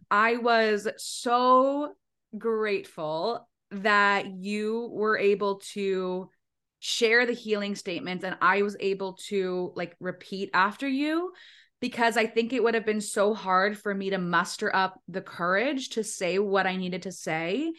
[0.10, 1.94] I was so
[2.38, 6.30] grateful that you were able to
[6.80, 11.32] share the healing statements and I was able to like repeat after you
[11.80, 15.22] because I think it would have been so hard for me to muster up the
[15.22, 17.72] courage to say what I needed to say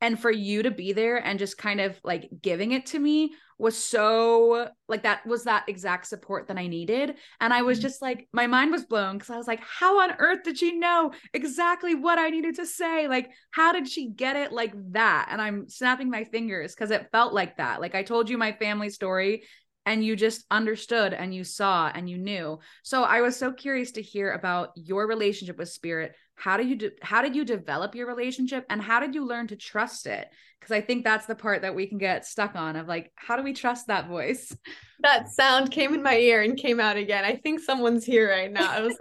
[0.00, 3.32] and for you to be there and just kind of like giving it to me
[3.58, 7.14] was so like that was that exact support that I needed.
[7.40, 7.86] And I was mm-hmm.
[7.86, 10.76] just like, my mind was blown because I was like, how on earth did she
[10.76, 13.08] know exactly what I needed to say?
[13.08, 15.28] Like, how did she get it like that?
[15.30, 17.80] And I'm snapping my fingers because it felt like that.
[17.80, 19.44] Like, I told you my family story
[19.86, 22.58] and you just understood and you saw and you knew.
[22.82, 26.14] So I was so curious to hear about your relationship with spirit.
[26.36, 29.46] How did you de- how did you develop your relationship and how did you learn
[29.48, 30.28] to trust it?
[30.58, 33.36] Because I think that's the part that we can get stuck on of like how
[33.36, 34.54] do we trust that voice?
[35.00, 37.26] That sound came in my ear and came out again.
[37.26, 38.88] I think someone's here right now.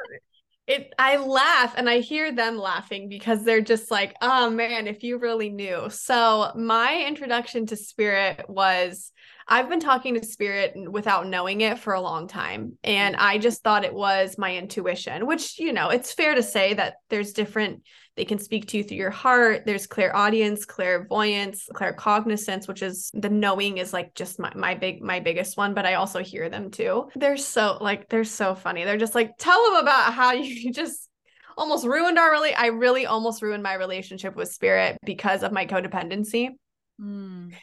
[0.65, 5.03] It I laugh and I hear them laughing because they're just like, "Oh man, if
[5.03, 9.11] you really knew." So, my introduction to spirit was
[9.48, 12.78] I've been talking to spirit without knowing it for a long time.
[12.84, 16.74] And I just thought it was my intuition, which, you know, it's fair to say
[16.76, 17.84] that there's different,
[18.16, 19.64] they can speak to you through your heart.
[19.66, 25.20] There's clairaudience, clairvoyance, claircognizance, which is the knowing is like just my, my big, my
[25.20, 27.10] biggest one, but I also hear them too.
[27.16, 28.84] They're so like, they're so funny.
[28.84, 31.10] They're just like, tell them about how you just
[31.58, 35.66] almost ruined our really I really almost ruined my relationship with spirit because of my
[35.66, 36.50] codependency.
[37.02, 37.54] Mm.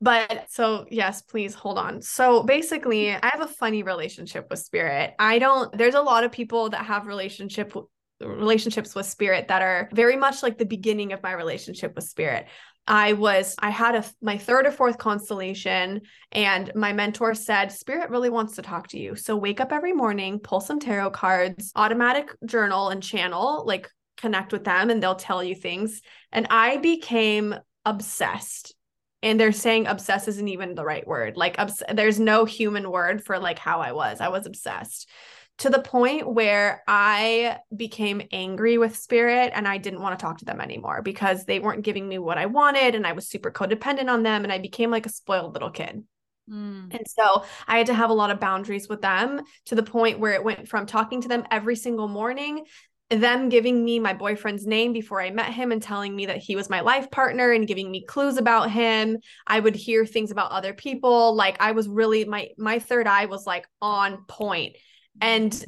[0.00, 2.02] But so, yes, please hold on.
[2.02, 5.14] So basically, I have a funny relationship with spirit.
[5.18, 7.72] I don't, there's a lot of people that have relationship
[8.20, 12.46] relationships with spirit that are very much like the beginning of my relationship with spirit.
[12.86, 18.10] I was I had a my third or fourth constellation and my mentor said spirit
[18.10, 19.16] really wants to talk to you.
[19.16, 24.52] So wake up every morning, pull some tarot cards, automatic journal and channel, like connect
[24.52, 26.02] with them and they'll tell you things.
[26.30, 27.54] And I became
[27.86, 28.73] obsessed
[29.24, 31.36] and they're saying obsessed isn't even the right word.
[31.36, 34.20] Like obs- there's no human word for like how i was.
[34.20, 35.08] I was obsessed.
[35.58, 40.38] To the point where i became angry with spirit and i didn't want to talk
[40.38, 43.52] to them anymore because they weren't giving me what i wanted and i was super
[43.52, 46.04] codependent on them and i became like a spoiled little kid.
[46.50, 46.94] Mm.
[46.94, 50.18] And so I had to have a lot of boundaries with them to the point
[50.18, 52.64] where it went from talking to them every single morning
[53.10, 56.56] them giving me my boyfriend's name before I met him and telling me that he
[56.56, 59.18] was my life partner and giving me clues about him.
[59.46, 61.34] I would hear things about other people.
[61.34, 64.76] Like I was really my my third eye was like on point.
[65.20, 65.64] And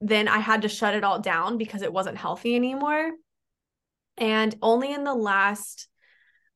[0.00, 3.10] then I had to shut it all down because it wasn't healthy anymore.
[4.16, 5.88] And only in the last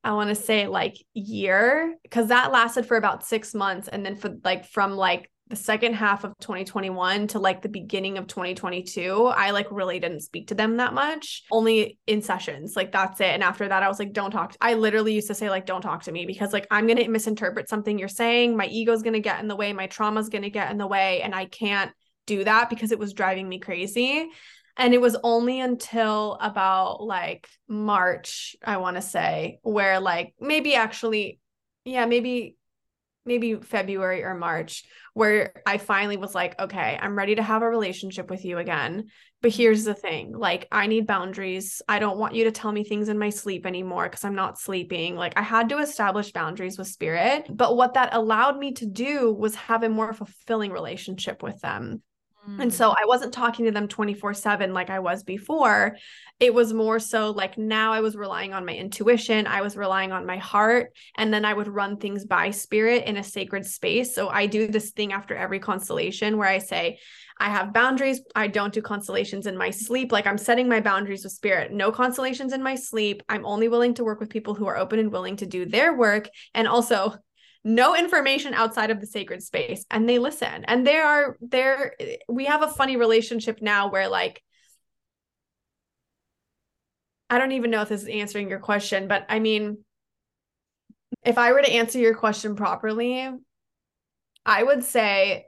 [0.05, 4.15] I want to say like year because that lasted for about 6 months and then
[4.15, 9.27] for like from like the second half of 2021 to like the beginning of 2022
[9.27, 13.29] i like really didn't speak to them that much only in sessions like that's it.
[13.29, 15.83] And after that i was like don't talk i literally used to say like don't
[15.83, 19.15] talk to me because like i'm going to misinterpret something you're saying my ego's going
[19.15, 21.45] to get in the way my trauma's going to get in the way and i
[21.45, 21.93] can't
[22.29, 24.29] do that because it was driving me crazy.
[24.77, 30.77] And it was only until about like march i want to say where like maybe
[30.77, 31.41] actually
[31.85, 32.55] yeah maybe
[33.29, 37.69] maybe February or March, where I finally was like, okay, I'm ready to have a
[37.69, 39.07] relationship with you again.
[39.41, 41.81] But here's the thing like, I need boundaries.
[41.87, 44.59] I don't want you to tell me things in my sleep anymore because I'm not
[44.59, 45.15] sleeping.
[45.15, 47.47] Like, I had to establish boundaries with spirit.
[47.49, 52.03] But what that allowed me to do was have a more fulfilling relationship with them.
[52.59, 52.73] And mm.
[52.73, 55.97] so I wasn't talking to them 24 7 like I was before.
[56.41, 60.13] It was more so like now I was relying on my intuition, I was relying
[60.13, 64.15] on my heart, and then I would run things by spirit in a sacred space.
[64.15, 66.99] So I do this thing after every constellation where I say,
[67.41, 68.21] I have boundaries.
[68.35, 70.11] I don't do constellations in my sleep.
[70.11, 71.73] Like I'm setting my boundaries with spirit.
[71.73, 73.23] No constellations in my sleep.
[73.29, 75.95] I'm only willing to work with people who are open and willing to do their
[75.95, 76.29] work.
[76.55, 77.15] And also,
[77.65, 80.65] no information outside of the sacred space and they listen.
[80.65, 81.95] And they are there
[82.29, 84.43] we have a funny relationship now where like
[87.31, 89.85] i don't even know if this is answering your question but i mean
[91.25, 93.29] if i were to answer your question properly
[94.47, 95.45] i would say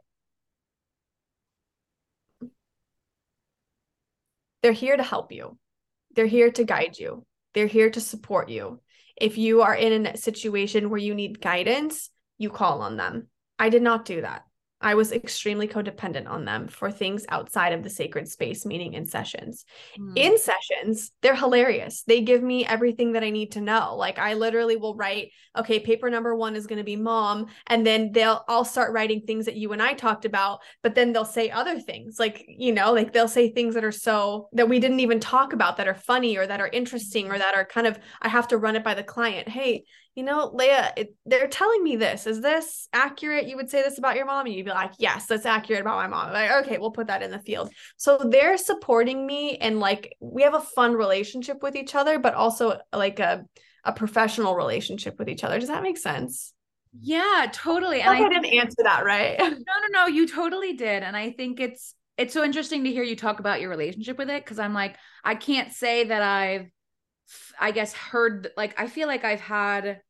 [4.62, 5.58] they're here to help you.
[6.14, 7.24] They're here to guide you.
[7.54, 8.80] They're here to support you
[9.20, 13.28] if you are in a situation where you need guidance, you call on them.
[13.58, 14.44] I did not do that.
[14.80, 19.06] I was extremely codependent on them for things outside of the sacred space, meaning in
[19.06, 19.64] sessions.
[19.98, 20.12] Mm.
[20.16, 22.02] In sessions, they're hilarious.
[22.04, 23.96] They give me everything that I need to know.
[23.96, 27.46] Like I literally will write, okay, paper number one is going to be mom.
[27.66, 31.12] And then they'll, I'll start writing things that you and I talked about, but then
[31.12, 34.68] they'll say other things like, you know, like they'll say things that are so that
[34.68, 37.64] we didn't even talk about that are funny or that are interesting or that are
[37.64, 39.48] kind of, I have to run it by the client.
[39.48, 39.84] Hey,
[40.20, 42.26] you know, Leah, it, they're telling me this.
[42.26, 43.48] Is this accurate?
[43.48, 44.44] You would say this about your mom?
[44.44, 46.30] And you'd be like, yes, that's accurate about my mom.
[46.34, 47.72] Like, okay, we'll put that in the field.
[47.96, 52.34] So they're supporting me and like we have a fun relationship with each other, but
[52.34, 53.46] also like a,
[53.82, 55.58] a professional relationship with each other.
[55.58, 56.52] Does that make sense?
[57.00, 58.02] Yeah, totally.
[58.02, 59.38] And I, I didn't answer that right.
[59.40, 61.02] no, no, no, you totally did.
[61.02, 64.28] And I think it's it's so interesting to hear you talk about your relationship with
[64.28, 66.66] it because I'm like, I can't say that I've
[67.58, 70.02] I guess heard like I feel like I've had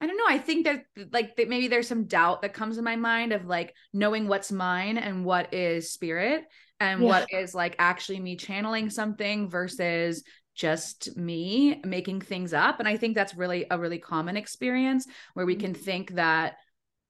[0.00, 0.24] I don't know.
[0.28, 3.46] I think that like that maybe there's some doubt that comes in my mind of
[3.46, 6.44] like knowing what's mine and what is spirit
[6.80, 7.06] and yeah.
[7.06, 10.22] what is like actually me channeling something versus
[10.54, 12.78] just me making things up.
[12.78, 15.82] And I think that's really a really common experience where we can mm-hmm.
[15.82, 16.56] think that,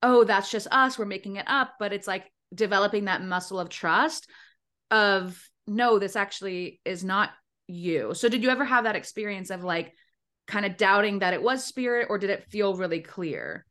[0.03, 1.75] oh, that's just us, we're making it up.
[1.79, 4.29] But it's like developing that muscle of trust
[4.91, 7.31] of no, this actually is not
[7.67, 8.15] you.
[8.15, 9.95] So did you ever have that experience of like
[10.47, 13.65] kind of doubting that it was spirit or did it feel really clear?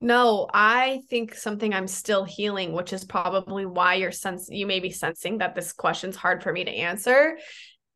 [0.00, 4.80] No, I think something I'm still healing, which is probably why you're sense you may
[4.80, 7.36] be sensing that this question's hard for me to answer,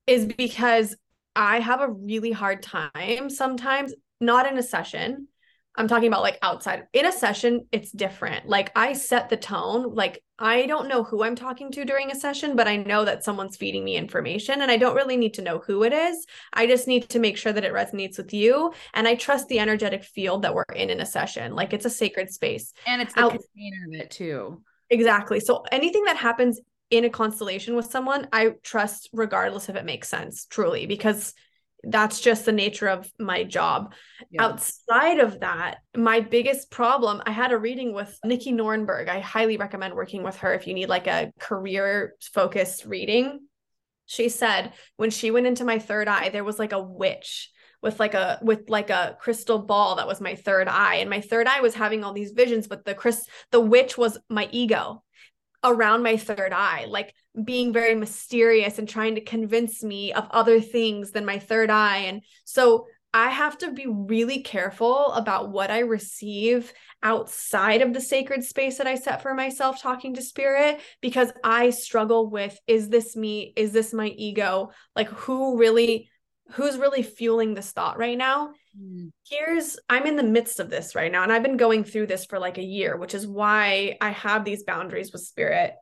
[0.06, 0.94] is because
[1.34, 5.28] I have a really hard time sometimes, not in a session,
[5.76, 8.48] I'm talking about like outside in a session, it's different.
[8.48, 9.94] Like I set the tone.
[9.94, 13.24] Like I don't know who I'm talking to during a session, but I know that
[13.24, 16.26] someone's feeding me information and I don't really need to know who it is.
[16.52, 18.72] I just need to make sure that it resonates with you.
[18.94, 21.54] And I trust the energetic field that we're in in a session.
[21.54, 22.72] Like it's a sacred space.
[22.86, 24.62] And it's the Out- container of it too.
[24.90, 25.40] Exactly.
[25.40, 26.60] So anything that happens
[26.90, 31.34] in a constellation with someone, I trust regardless if it makes sense, truly, because
[31.86, 33.94] that's just the nature of my job.
[34.30, 34.44] Yeah.
[34.44, 39.08] Outside of that, my biggest problem, I had a reading with Nikki Nornberg.
[39.08, 43.40] I highly recommend working with her if you need like a career focused reading.
[44.06, 47.50] She said when she went into my third eye, there was like a witch
[47.82, 51.20] with like a with like a crystal ball that was my third eye and my
[51.20, 55.04] third eye was having all these visions but the chris the witch was my ego
[55.64, 60.60] around my third eye, like being very mysterious and trying to convince me of other
[60.60, 61.98] things than my third eye.
[61.98, 66.72] And so I have to be really careful about what I receive
[67.02, 71.70] outside of the sacred space that I set for myself talking to spirit because I
[71.70, 73.52] struggle with is this me?
[73.56, 74.70] Is this my ego?
[74.96, 76.10] Like, who really
[76.52, 79.10] who's really fueling this thought right now mm.
[79.26, 82.26] here's i'm in the midst of this right now and i've been going through this
[82.26, 85.74] for like a year which is why i have these boundaries with spirit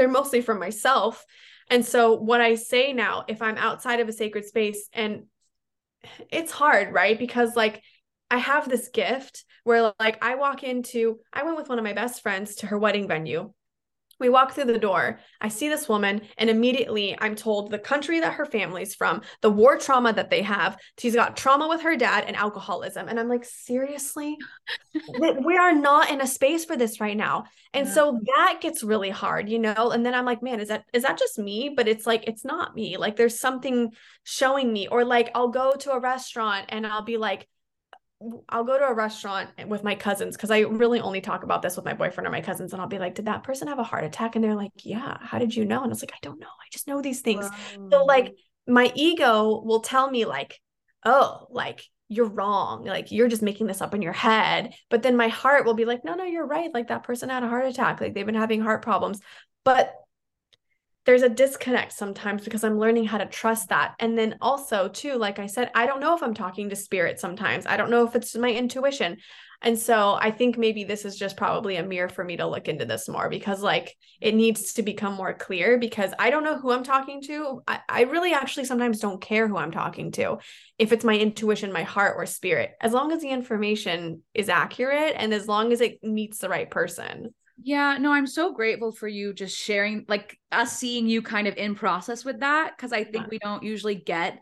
[0.00, 1.26] they're mostly for myself.
[1.68, 5.26] And so what i say now if i'm outside of a sacred space and
[6.30, 7.16] it's hard right?
[7.16, 7.82] Because like
[8.30, 11.92] i have this gift where like i walk into i went with one of my
[11.92, 13.52] best friends to her wedding venue
[14.20, 15.18] we walk through the door.
[15.40, 19.50] I see this woman, and immediately I'm told the country that her family's from, the
[19.50, 20.76] war trauma that they have.
[20.98, 23.08] She's got trauma with her dad and alcoholism.
[23.08, 24.36] And I'm like, seriously?
[25.18, 27.44] we are not in a space for this right now.
[27.72, 27.94] And yeah.
[27.94, 29.90] so that gets really hard, you know?
[29.90, 31.72] And then I'm like, man, is that is that just me?
[31.74, 32.96] But it's like, it's not me.
[32.96, 33.92] Like there's something
[34.24, 34.88] showing me.
[34.88, 37.48] Or like I'll go to a restaurant and I'll be like,
[38.50, 41.76] I'll go to a restaurant with my cousins because I really only talk about this
[41.76, 42.72] with my boyfriend or my cousins.
[42.72, 44.36] And I'll be like, Did that person have a heart attack?
[44.36, 45.16] And they're like, Yeah.
[45.20, 45.82] How did you know?
[45.82, 46.46] And it's like, I don't know.
[46.46, 47.48] I just know these things.
[47.90, 48.34] So, like,
[48.66, 50.60] my ego will tell me, like,
[51.04, 52.84] Oh, like, you're wrong.
[52.84, 54.74] Like, you're just making this up in your head.
[54.90, 56.72] But then my heart will be like, No, no, you're right.
[56.74, 58.02] Like, that person had a heart attack.
[58.02, 59.20] Like, they've been having heart problems.
[59.64, 59.94] But
[61.06, 63.94] there's a disconnect sometimes because I'm learning how to trust that.
[63.98, 67.18] And then also, too, like I said, I don't know if I'm talking to spirit
[67.18, 67.66] sometimes.
[67.66, 69.16] I don't know if it's my intuition.
[69.62, 72.66] And so I think maybe this is just probably a mirror for me to look
[72.66, 76.58] into this more because, like, it needs to become more clear because I don't know
[76.58, 77.62] who I'm talking to.
[77.68, 80.38] I, I really actually sometimes don't care who I'm talking to,
[80.78, 85.14] if it's my intuition, my heart, or spirit, as long as the information is accurate
[85.16, 87.34] and as long as it meets the right person.
[87.62, 91.56] Yeah, no, I'm so grateful for you just sharing, like us seeing you kind of
[91.56, 92.76] in process with that.
[92.78, 93.28] Cause I think yeah.
[93.30, 94.40] we don't usually get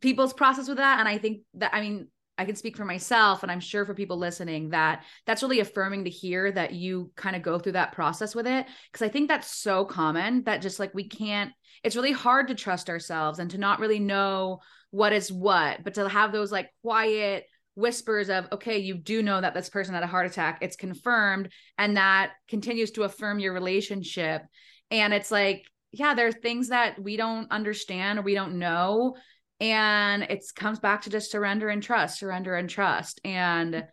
[0.00, 1.00] people's process with that.
[1.00, 2.08] And I think that, I mean,
[2.38, 6.04] I can speak for myself and I'm sure for people listening that that's really affirming
[6.04, 8.66] to hear that you kind of go through that process with it.
[8.92, 11.52] Cause I think that's so common that just like we can't,
[11.82, 14.60] it's really hard to trust ourselves and to not really know
[14.90, 17.46] what is what, but to have those like quiet,
[17.80, 20.58] whispers of okay you do know that this person had a heart attack.
[20.60, 21.50] It's confirmed.
[21.78, 24.42] And that continues to affirm your relationship.
[24.90, 29.16] And it's like yeah there are things that we don't understand or we don't know.
[29.58, 33.20] And it comes back to just surrender and trust surrender and trust.
[33.24, 33.84] And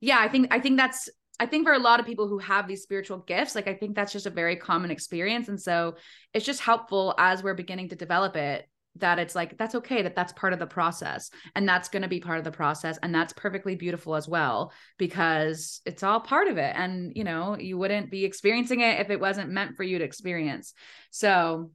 [0.00, 1.08] yeah i think i think that's
[1.40, 3.94] I think for a lot of people who have these spiritual gifts, like I think
[3.94, 5.48] that's just a very common experience.
[5.48, 5.94] And so
[6.34, 8.68] it's just helpful as we're beginning to develop it
[9.00, 12.08] that it's like that's okay that that's part of the process and that's going to
[12.08, 16.48] be part of the process and that's perfectly beautiful as well because it's all part
[16.48, 19.82] of it and you know you wouldn't be experiencing it if it wasn't meant for
[19.82, 20.74] you to experience.
[21.10, 21.70] So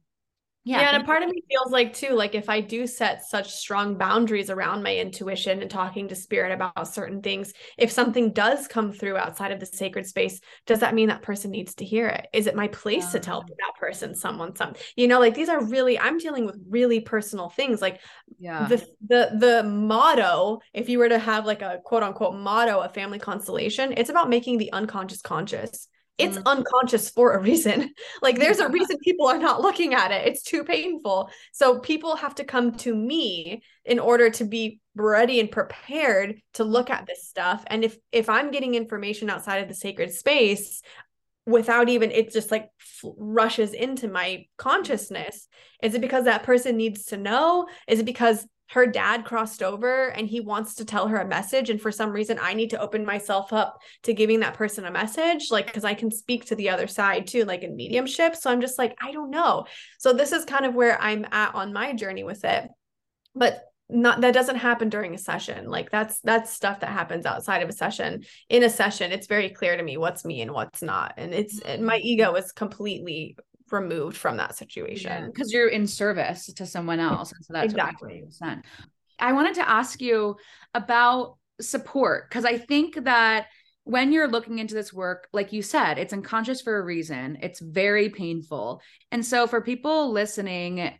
[0.64, 3.24] yeah, yeah and a part of me feels like too like if i do set
[3.24, 8.32] such strong boundaries around my intuition and talking to spirit about certain things if something
[8.32, 11.84] does come through outside of the sacred space does that mean that person needs to
[11.84, 12.26] hear it?
[12.32, 13.10] Is it my place yeah.
[13.10, 13.46] to tell ah.
[13.46, 17.48] that person someone something you know like these are really i'm dealing with really personal
[17.48, 18.00] things like
[18.38, 18.66] yeah.
[18.66, 22.88] the the the motto if you were to have like a quote unquote motto a
[22.88, 26.46] family constellation it's about making the unconscious conscious it's mm-hmm.
[26.46, 27.90] unconscious for a reason.
[28.22, 30.26] Like there's a reason people are not looking at it.
[30.26, 31.30] It's too painful.
[31.52, 36.64] So people have to come to me in order to be ready and prepared to
[36.64, 37.64] look at this stuff.
[37.66, 40.80] And if if I'm getting information outside of the sacred space
[41.44, 45.48] without even it just like f- rushes into my consciousness,
[45.82, 47.66] is it because that person needs to know?
[47.86, 51.70] Is it because her dad crossed over and he wants to tell her a message.
[51.70, 54.90] And for some reason i need to open myself up to giving that person a
[54.90, 58.36] message like because i can speak to the other side too like in mediumship.
[58.36, 59.66] So i'm just like i don't know.
[59.98, 62.68] So this is kind of where i'm at on my journey with it.
[63.34, 65.68] But not that doesn't happen during a session.
[65.68, 68.24] Like that's that's stuff that happens outside of a session.
[68.48, 71.14] In a session it's very clear to me what's me and what's not.
[71.18, 72.06] And it's and my mm-hmm.
[72.06, 73.36] ego is completely
[73.74, 77.72] removed from that situation because yeah, you're in service to someone else and so that's
[77.72, 78.64] exactly what you sent.
[79.18, 80.36] i wanted to ask you
[80.74, 83.46] about support because i think that
[83.86, 87.36] when you're looking into this work, like you said, it's unconscious for a reason.
[87.42, 88.80] It's very painful.
[89.12, 90.94] And so, for people listening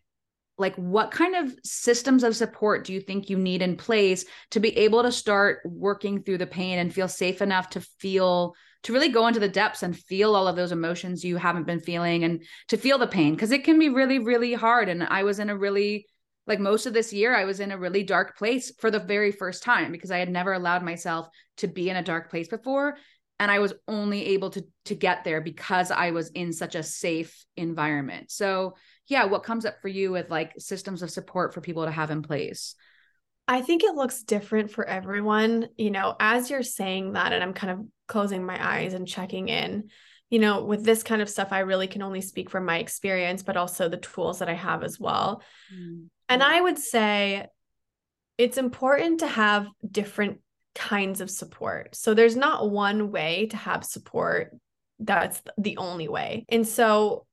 [0.56, 4.60] like what kind of systems of support do you think you need in place to
[4.60, 8.54] be able to start working through the pain and feel safe enough to feel
[8.84, 11.80] to really go into the depths and feel all of those emotions you haven't been
[11.80, 15.22] feeling and to feel the pain because it can be really really hard and i
[15.22, 16.06] was in a really
[16.46, 19.32] like most of this year i was in a really dark place for the very
[19.32, 22.96] first time because i had never allowed myself to be in a dark place before
[23.40, 26.82] and i was only able to to get there because i was in such a
[26.82, 28.74] safe environment so
[29.06, 32.10] yeah, what comes up for you with like systems of support for people to have
[32.10, 32.74] in place?
[33.46, 35.68] I think it looks different for everyone.
[35.76, 39.48] You know, as you're saying that, and I'm kind of closing my eyes and checking
[39.48, 39.90] in,
[40.30, 43.42] you know, with this kind of stuff, I really can only speak from my experience,
[43.42, 45.42] but also the tools that I have as well.
[45.74, 46.06] Mm-hmm.
[46.28, 47.46] And I would say
[48.38, 50.40] it's important to have different
[50.74, 51.94] kinds of support.
[51.94, 54.56] So there's not one way to have support
[54.98, 56.46] that's the only way.
[56.48, 57.26] And so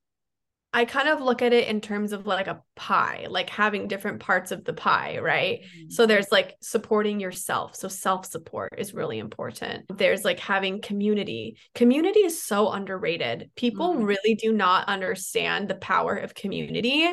[0.73, 4.19] I kind of look at it in terms of like a pie, like having different
[4.19, 5.59] parts of the pie, right?
[5.61, 5.91] Mm-hmm.
[5.91, 7.75] So there's like supporting yourself.
[7.75, 9.85] So self support is really important.
[9.95, 11.57] There's like having community.
[11.75, 13.51] Community is so underrated.
[13.55, 14.05] People mm-hmm.
[14.05, 17.07] really do not understand the power of community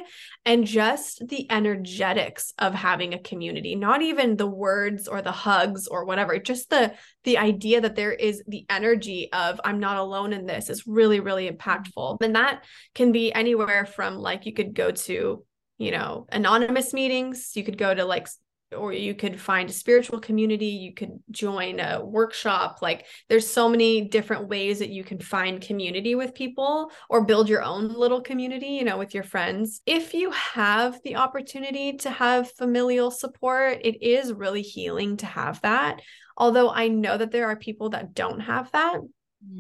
[0.46, 5.86] and just the energetics of having a community, not even the words or the hugs
[5.86, 6.94] or whatever, just the
[7.24, 11.20] the idea that there is the energy of I'm not alone in this is really,
[11.20, 12.22] really impactful.
[12.22, 12.64] And that
[12.94, 15.44] can be anywhere from like you could go to,
[15.78, 18.28] you know, anonymous meetings, you could go to like
[18.76, 20.66] or you could find a spiritual community.
[20.66, 22.80] You could join a workshop.
[22.82, 27.48] Like there's so many different ways that you can find community with people or build
[27.48, 29.80] your own little community you know with your friends.
[29.86, 35.62] If you have the opportunity to have familial support it is really healing to have
[35.62, 36.00] that.
[36.36, 38.98] Although I know that there are people that don't have that.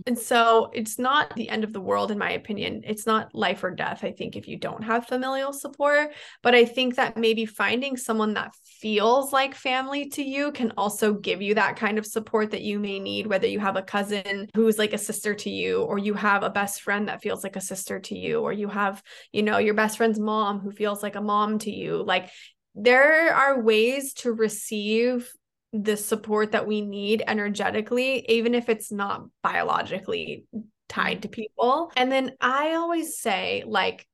[0.06, 2.82] And so it's not the end of the world, in my opinion.
[2.84, 6.12] It's not life or death, I think, if you don't have familial support.
[6.42, 11.14] But I think that maybe finding someone that feels like family to you can also
[11.14, 14.48] give you that kind of support that you may need, whether you have a cousin
[14.54, 17.54] who's like a sister to you, or you have a best friend that feels like
[17.54, 19.00] a sister to you, or you have,
[19.32, 22.02] you know, your best friend's mom who feels like a mom to you.
[22.02, 22.30] Like
[22.74, 25.32] there are ways to receive
[25.72, 30.46] the support that we need energetically, even if it's not biologically
[30.88, 31.92] tied to people.
[31.96, 34.06] And then I always say, like,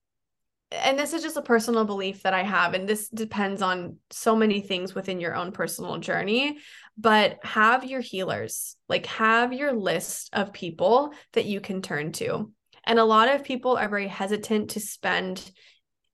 [0.72, 4.34] and this is just a personal belief that I have, and this depends on so
[4.34, 6.58] many things within your own personal journey.
[6.98, 12.50] But have your healers, like, have your list of people that you can turn to.
[12.84, 15.50] And a lot of people are very hesitant to spend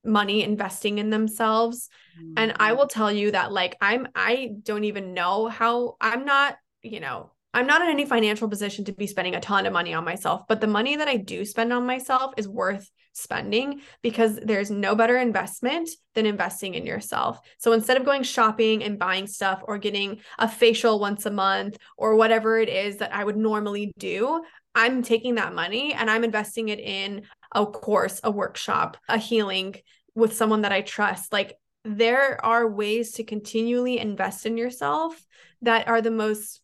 [0.05, 1.88] money investing in themselves
[2.18, 2.34] mm-hmm.
[2.36, 6.57] and i will tell you that like i'm i don't even know how i'm not
[6.82, 9.92] you know i'm not in any financial position to be spending a ton of money
[9.92, 14.36] on myself but the money that i do spend on myself is worth spending because
[14.36, 17.40] there's no better investment than investing in yourself.
[17.59, 21.78] So instead of going shopping and buying stuff or getting a facial once a month
[21.96, 24.42] or whatever it is that I would normally do,
[24.74, 27.22] I'm taking that money and I'm investing it in
[27.53, 29.76] a course, a workshop, a healing
[30.14, 31.32] with someone that I trust.
[31.32, 35.20] Like there are ways to continually invest in yourself
[35.62, 36.61] that are the most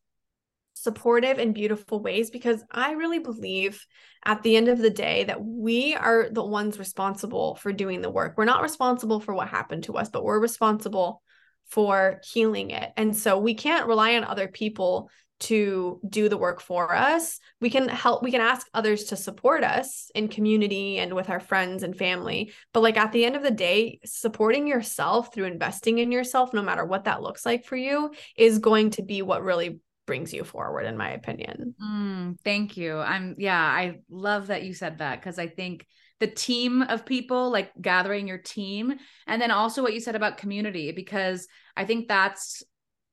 [0.75, 3.85] supportive and beautiful ways because I really believe
[4.25, 8.11] at the end of the day that we are the ones responsible for doing the
[8.11, 8.35] work.
[8.37, 11.23] We're not responsible for what happened to us, but we're responsible
[11.69, 12.93] for healing it.
[12.97, 17.39] And so we can't rely on other people to do the work for us.
[17.61, 21.41] We can help, we can ask others to support us in community and with our
[21.41, 22.53] friends and family.
[22.73, 26.63] But like at the end of the day, supporting yourself through investing in yourself, no
[26.63, 30.45] matter what that looks like for you, is going to be what really brings you
[30.45, 31.75] forward, in my opinion.
[31.83, 32.97] Mm, thank you.
[32.99, 35.85] I'm, yeah, I love that you said that because I think
[36.21, 38.95] the team of people, like gathering your team,
[39.27, 42.63] and then also what you said about community, because I think that's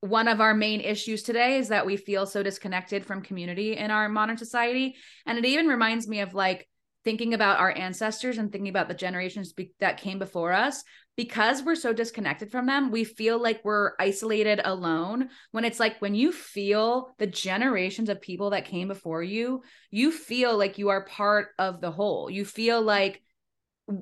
[0.04, 3.90] one of our main issues today is that we feel so disconnected from community in
[3.90, 4.98] our modern society.
[5.26, 6.68] And it even reminds me of like
[7.06, 10.84] thinking about our ancestors and thinking about the generations be- that came before us.
[11.16, 15.30] Because we're so disconnected from them, we feel like we're isolated alone.
[15.52, 20.12] When it's like when you feel the generations of people that came before you, you
[20.12, 22.30] feel like you are part of the whole.
[22.30, 23.22] You feel like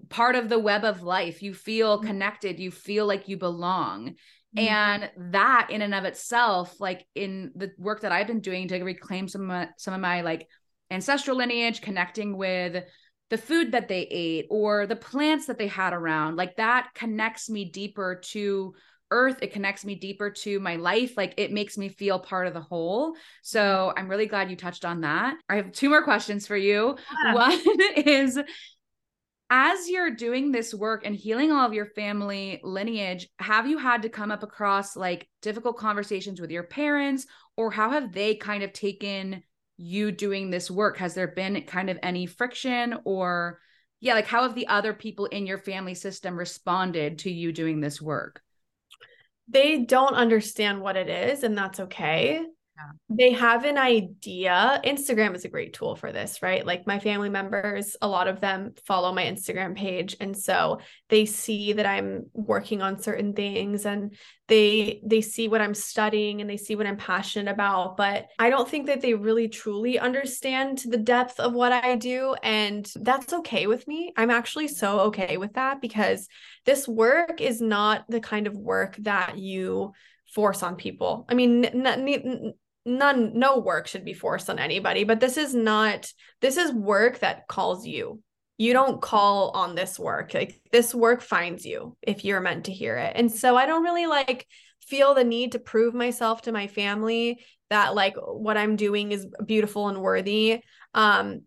[0.09, 1.43] part of the web of life.
[1.43, 2.07] You feel mm-hmm.
[2.07, 2.59] connected.
[2.59, 4.15] You feel like you belong
[4.57, 4.67] Mm-hmm.
[4.67, 8.83] And that in and of itself, like in the work that I've been doing to
[8.83, 10.47] reclaim some of my, some of my like
[10.89, 12.83] ancestral lineage, connecting with
[13.29, 17.49] the food that they ate or the plants that they had around, like that connects
[17.49, 18.73] me deeper to
[19.11, 19.37] earth.
[19.41, 21.15] It connects me deeper to my life.
[21.17, 23.13] Like it makes me feel part of the whole.
[23.41, 25.35] So i'm really glad you touched on that.
[25.49, 26.97] I have two more questions for you.
[27.25, 27.33] Yeah.
[27.33, 27.59] one
[27.97, 28.39] is
[29.51, 34.01] as you're doing this work and healing all of your family lineage, have you had
[34.03, 37.27] to come up across like difficult conversations with your parents,
[37.57, 39.43] or how have they kind of taken
[39.75, 40.97] you doing this work?
[40.97, 43.59] Has there been kind of any friction, or
[43.99, 47.81] yeah, like how have the other people in your family system responded to you doing
[47.81, 48.41] this work?
[49.49, 52.45] They don't understand what it is, and that's okay
[53.09, 54.79] they have an idea.
[54.86, 56.65] Instagram is a great tool for this, right?
[56.65, 60.79] Like my family members, a lot of them follow my Instagram page and so
[61.09, 64.15] they see that I'm working on certain things and
[64.47, 68.49] they they see what I'm studying and they see what I'm passionate about, but I
[68.49, 73.34] don't think that they really truly understand the depth of what I do and that's
[73.34, 74.13] okay with me.
[74.15, 76.27] I'm actually so okay with that because
[76.65, 79.91] this work is not the kind of work that you
[80.34, 81.25] force on people.
[81.29, 82.53] I mean, n- n-
[82.86, 86.11] none no work should be forced on anybody but this is not
[86.41, 88.21] this is work that calls you.
[88.57, 90.34] You don't call on this work.
[90.34, 93.13] Like this work finds you if you're meant to hear it.
[93.15, 94.47] And so i don't really like
[94.88, 99.25] feel the need to prove myself to my family that like what i'm doing is
[99.45, 100.61] beautiful and worthy.
[100.93, 101.41] Um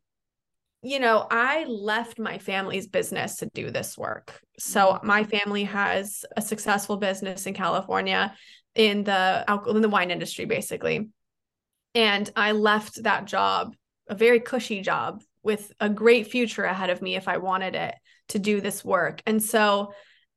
[0.83, 4.41] you know i left my family's business to do this work.
[4.59, 5.07] So mm-hmm.
[5.07, 8.35] my family has a successful business in california
[8.75, 11.09] in the alcohol in the wine industry basically
[11.95, 13.75] and I left that job,
[14.09, 17.95] a very cushy job with a great future ahead of me if I wanted it
[18.31, 19.23] to do this work.
[19.27, 19.93] And so,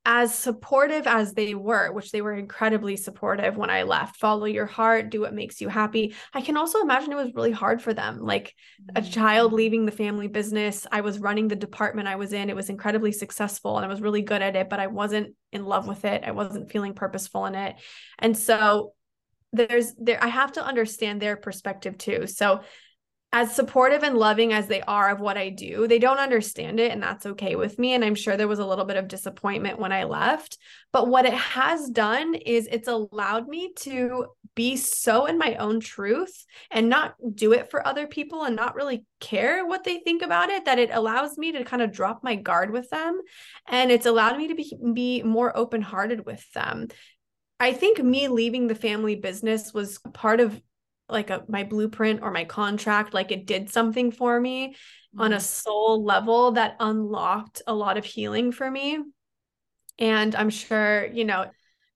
[0.10, 4.66] as supportive as they were, which they were incredibly supportive when I left, follow your
[4.66, 6.16] heart, do what makes you happy.
[6.34, 8.22] I can also imagine it was really hard for them.
[8.22, 8.56] Like
[8.96, 9.12] a mm-hmm.
[9.12, 12.50] child leaving the family business, I was running the department I was in.
[12.50, 15.66] It was incredibly successful and I was really good at it, but I wasn't in
[15.66, 16.24] love with it.
[16.24, 17.76] I wasn't feeling purposeful in it.
[18.18, 18.94] And so
[19.54, 22.28] there's there I have to understand their perspective too.
[22.28, 22.62] So
[23.34, 26.92] as supportive and loving as they are of what I do, they don't understand it
[26.92, 29.80] and that's okay with me and I'm sure there was a little bit of disappointment
[29.80, 30.58] when I left,
[30.94, 35.80] but what it has done is it's allowed me to be so in my own
[35.80, 40.24] truth and not do it for other people and not really care what they think
[40.24, 43.22] about it that it allows me to kind of drop my guard with them
[43.68, 46.88] and it's allowed me to be be more open-hearted with them
[47.60, 50.62] I think me leaving the family business was part of
[51.10, 55.22] like a my blueprint or my contract like it did something for me mm-hmm.
[55.22, 55.44] on a mm-hmm.
[55.44, 59.00] soul level that unlocked a lot of healing for me
[60.00, 61.46] and i'm sure you know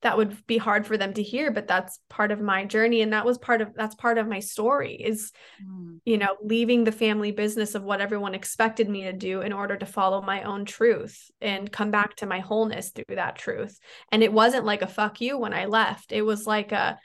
[0.01, 3.13] that would be hard for them to hear but that's part of my journey and
[3.13, 5.31] that was part of that's part of my story is
[5.63, 5.99] mm.
[6.05, 9.77] you know leaving the family business of what everyone expected me to do in order
[9.77, 13.79] to follow my own truth and come back to my wholeness through that truth
[14.11, 16.99] and it wasn't like a fuck you when i left it was like a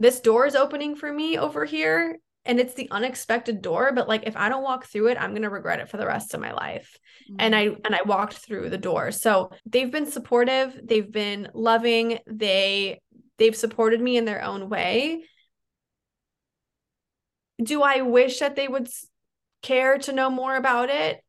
[0.00, 4.24] this door is opening for me over here and it's the unexpected door but like
[4.26, 6.40] if i don't walk through it i'm going to regret it for the rest of
[6.40, 7.36] my life mm-hmm.
[7.38, 12.18] and i and i walked through the door so they've been supportive they've been loving
[12.26, 13.00] they
[13.38, 15.22] they've supported me in their own way
[17.62, 18.88] do i wish that they would
[19.62, 21.22] care to know more about it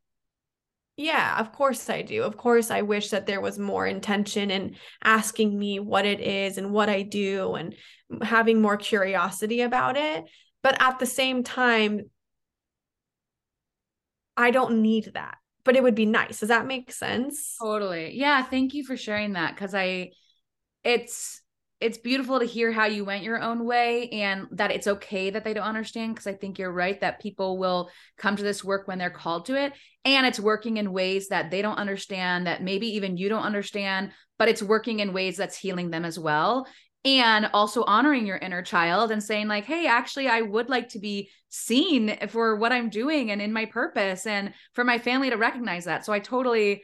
[1.00, 2.24] yeah, of course I do.
[2.24, 6.58] Of course, I wish that there was more intention in asking me what it is
[6.58, 7.74] and what I do and
[8.22, 10.26] having more curiosity about it.
[10.62, 12.10] But at the same time,
[14.36, 16.40] I don't need that, but it would be nice.
[16.40, 17.56] Does that make sense?
[17.62, 18.18] Totally.
[18.18, 18.44] Yeah.
[18.44, 19.56] Thank you for sharing that.
[19.58, 20.12] Cause I,
[20.84, 21.42] it's,
[21.80, 25.44] it's beautiful to hear how you went your own way and that it's okay that
[25.44, 28.88] they don't understand because I think you're right that people will come to this work
[28.88, 29.74] when they're called to it
[30.04, 34.12] and it's working in ways that they don't understand that maybe even you don't understand
[34.38, 36.68] but it's working in ways that's healing them as well
[37.06, 41.00] and also honoring your inner child and saying like hey actually i would like to
[41.00, 45.38] be seen for what i'm doing and in my purpose and for my family to
[45.38, 46.84] recognize that so i totally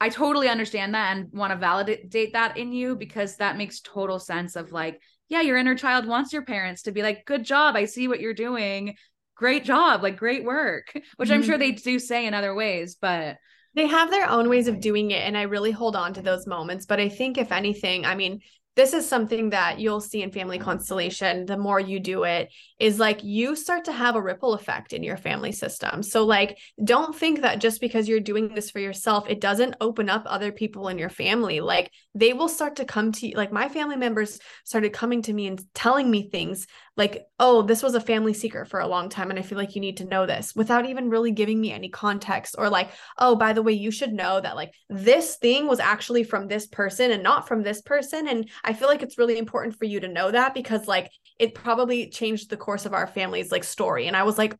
[0.00, 4.18] i totally understand that and want to validate that in you because that makes total
[4.18, 5.00] sense of like
[5.30, 8.20] yeah your inner child wants your parents to be like good job i see what
[8.20, 8.94] you're doing
[9.34, 11.32] great job like great work which mm-hmm.
[11.36, 13.36] i'm sure they do say in other ways but
[13.74, 16.46] they have their own ways of doing it and i really hold on to those
[16.46, 18.40] moments but i think if anything i mean
[18.78, 22.48] this is something that you'll see in family constellation the more you do it
[22.78, 26.00] is like you start to have a ripple effect in your family system.
[26.00, 30.08] So like don't think that just because you're doing this for yourself it doesn't open
[30.08, 31.58] up other people in your family.
[31.58, 35.32] Like they will start to come to you like my family members started coming to
[35.32, 36.68] me and telling me things
[36.98, 39.74] like oh this was a family secret for a long time and i feel like
[39.74, 43.34] you need to know this without even really giving me any context or like oh
[43.34, 47.10] by the way you should know that like this thing was actually from this person
[47.10, 50.08] and not from this person and I feel like it's really important for you to
[50.08, 54.06] know that because like it probably changed the course of our family's like story.
[54.06, 54.56] And I was like,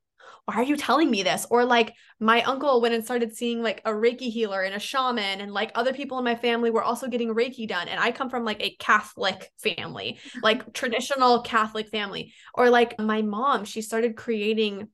[0.49, 1.47] why are you telling me this?
[1.51, 5.43] Or like my uncle went and started seeing like a Reiki healer and a shaman,
[5.43, 7.87] and like other people in my family were also getting Reiki done.
[7.87, 12.33] And I come from like a Catholic family, like traditional Catholic family.
[12.55, 14.89] Or like my mom, she started creating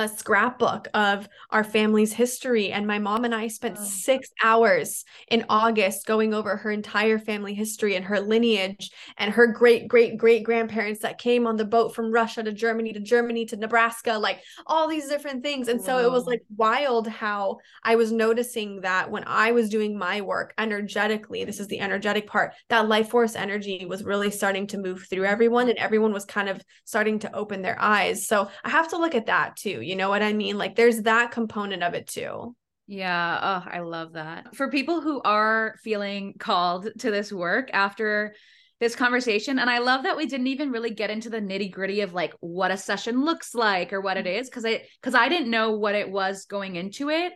[0.00, 2.72] a scrapbook of our family's history.
[2.72, 7.54] And my mom and I spent six hours in August going over her entire family
[7.54, 11.94] history and her lineage and her great great great grandparents that came on the boat
[11.94, 15.68] from Russia to Germany to Germany to Nebraska, like all these different things.
[15.68, 19.98] And so it was like wild how I was noticing that when I was doing
[19.98, 24.66] my work energetically, this is the energetic part, that life force energy was really starting
[24.68, 28.26] to move through everyone and everyone was kind of starting to open their eyes.
[28.26, 30.56] So I have to look at that too you know what I mean?
[30.56, 32.54] Like there's that component of it too.
[32.86, 33.38] Yeah.
[33.42, 34.54] Oh, I love that.
[34.54, 38.36] For people who are feeling called to this work after
[38.78, 42.02] this conversation, and I love that we didn't even really get into the nitty gritty
[42.02, 44.40] of like what a session looks like or what it mm-hmm.
[44.40, 47.32] is, because I because I didn't know what it was going into it.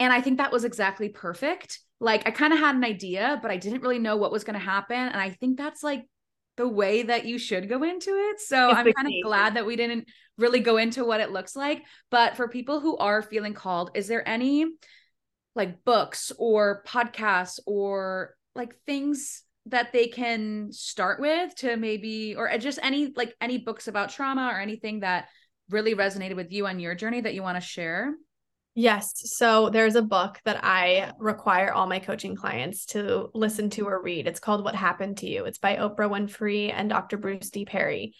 [0.00, 1.78] And I think that was exactly perfect.
[2.00, 4.58] Like I kind of had an idea, but I didn't really know what was going
[4.58, 4.96] to happen.
[4.96, 6.02] And I think that's like
[6.58, 8.40] the way that you should go into it.
[8.40, 10.06] So it's I'm kind of glad that we didn't
[10.36, 11.82] really go into what it looks like.
[12.10, 14.66] But for people who are feeling called, is there any
[15.54, 22.56] like books or podcasts or like things that they can start with to maybe or
[22.58, 25.28] just any like any books about trauma or anything that
[25.70, 28.14] really resonated with you on your journey that you want to share?
[28.80, 29.34] Yes.
[29.36, 34.00] So there's a book that I require all my coaching clients to listen to or
[34.00, 34.28] read.
[34.28, 35.46] It's called What Happened to You.
[35.46, 37.16] It's by Oprah Winfrey and Dr.
[37.16, 37.64] Bruce D.
[37.64, 38.14] Perry.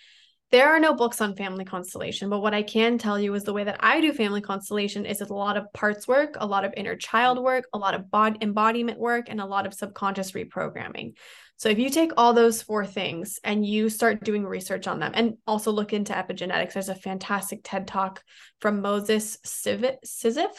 [0.50, 3.52] There are no books on family constellation, but what I can tell you is the
[3.52, 6.74] way that I do family constellation is a lot of parts work, a lot of
[6.76, 7.44] inner child mm.
[7.44, 11.12] work, a lot of body embodiment work, and a lot of subconscious reprogramming.
[11.58, 15.10] So if you take all those four things and you start doing research on them
[15.14, 18.22] and also look into epigenetics, there's a fantastic TED talk
[18.60, 20.52] from Moses Sizzif,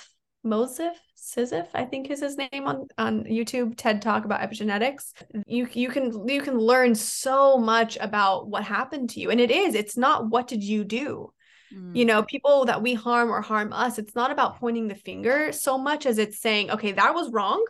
[0.44, 5.14] Moses Sizzif, I think is his name on, on YouTube, TED Talk about epigenetics.
[5.48, 9.30] You you can you can learn so much about what happened to you.
[9.30, 11.32] And it is, it's not what did you do?
[11.74, 11.96] Mm.
[11.96, 15.54] You know, people that we harm or harm us, it's not about pointing the finger
[15.54, 17.64] so much as it's saying, okay, that was wrong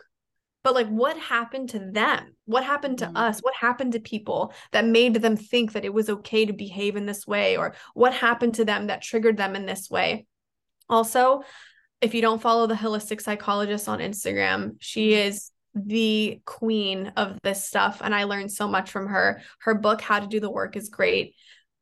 [0.62, 2.34] but like what happened to them?
[2.44, 3.16] What happened to mm-hmm.
[3.16, 3.40] us?
[3.40, 7.06] What happened to people that made them think that it was okay to behave in
[7.06, 7.56] this way?
[7.56, 10.26] Or what happened to them that triggered them in this way?
[10.88, 11.42] Also
[12.00, 15.28] if you don't follow the holistic psychologist on instagram she mm-hmm.
[15.28, 19.40] is the queen of this stuff and i learned so much from her.
[19.60, 21.34] Her book how to do the work is great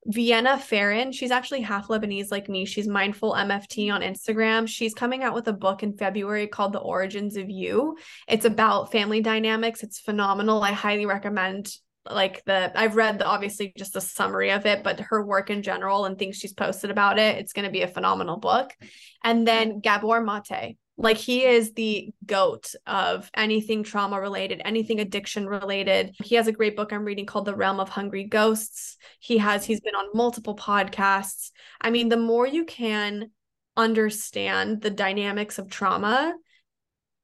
[0.06, 2.64] Vienna Pharaon, she's actually half Lebanese like me.
[2.64, 4.66] She's mindful MFT on Instagram.
[4.66, 7.96] She's coming out with a book in February called The Origins of You.
[8.26, 9.82] It's about family dynamics.
[9.82, 10.62] It's phenomenal.
[10.62, 11.74] I highly recommend
[12.10, 15.62] like the I've read the obviously just a summary of it, but her work in
[15.62, 17.36] general and things she's posted about it.
[17.36, 18.74] It's going to be a phenomenal book.
[19.22, 20.76] And then Gabor Maté.
[21.00, 26.16] Like he is the goat of anything trauma related, anything addiction related.
[26.24, 28.96] He has a great book I'm reading called The Realm of Hungry Ghosts.
[29.20, 31.52] He has he's been on multiple podcasts.
[31.80, 33.30] I mean, the more you can
[33.76, 36.34] understand the dynamics of trauma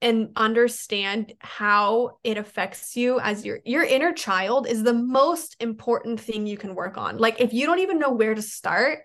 [0.01, 6.21] and understand how it affects you as your your inner child is the most important
[6.21, 7.19] thing you can work on.
[7.19, 9.01] Like if you don't even know where to start,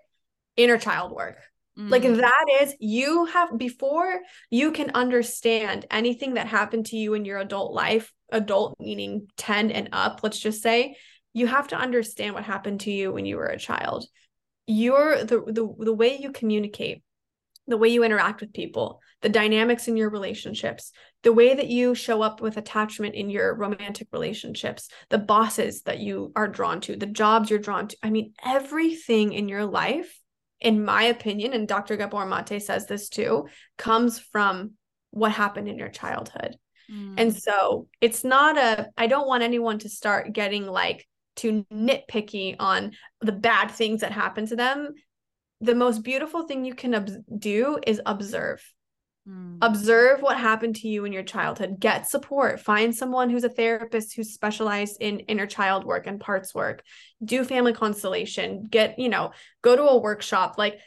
[0.57, 1.37] inner child work
[1.77, 2.17] like mm.
[2.17, 4.19] that is you have before
[4.49, 9.71] you can understand anything that happened to you in your adult life, adult meaning 10
[9.71, 10.97] and up, let's just say,
[11.33, 14.05] you have to understand what happened to you when you were a child.
[14.67, 17.01] Your the the the way you communicate,
[17.67, 20.91] the way you interact with people, the dynamics in your relationships,
[21.23, 25.99] the way that you show up with attachment in your romantic relationships, the bosses that
[25.99, 27.97] you are drawn to, the jobs you're drawn to.
[28.03, 30.18] I mean, everything in your life
[30.61, 31.95] in my opinion, and Dr.
[31.97, 34.71] Gabor Maté says this too, comes from
[35.11, 36.57] what happened in your childhood.
[36.91, 37.15] Mm.
[37.17, 42.55] And so it's not a, I don't want anyone to start getting like too nitpicky
[42.59, 42.91] on
[43.21, 44.93] the bad things that happen to them.
[45.61, 48.61] The most beautiful thing you can ob- do is observe.
[49.29, 49.57] Mm.
[49.61, 51.79] Observe what happened to you in your childhood.
[51.79, 52.59] Get support.
[52.59, 56.83] Find someone who's a therapist who's specialized in inner child work and parts work.
[57.23, 58.67] Do family constellation.
[58.69, 59.31] Get, you know,
[59.61, 60.55] go to a workshop.
[60.57, 60.79] Like,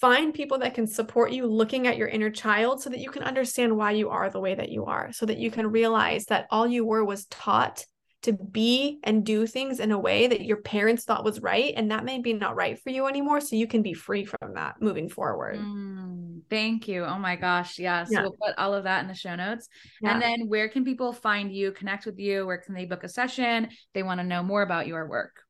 [0.00, 3.22] find people that can support you looking at your inner child so that you can
[3.22, 6.46] understand why you are the way that you are, so that you can realize that
[6.50, 7.84] all you were was taught
[8.22, 11.90] to be and do things in a way that your parents thought was right and
[11.90, 14.76] that may be not right for you anymore so you can be free from that
[14.80, 15.58] moving forward.
[15.58, 17.04] Mm, thank you.
[17.04, 18.22] Oh my gosh yes yeah.
[18.22, 19.68] we'll put all of that in the show notes.
[20.02, 20.12] Yeah.
[20.12, 22.46] and then where can people find you connect with you?
[22.46, 23.68] Where can they book a session?
[23.94, 25.42] They want to know more about your work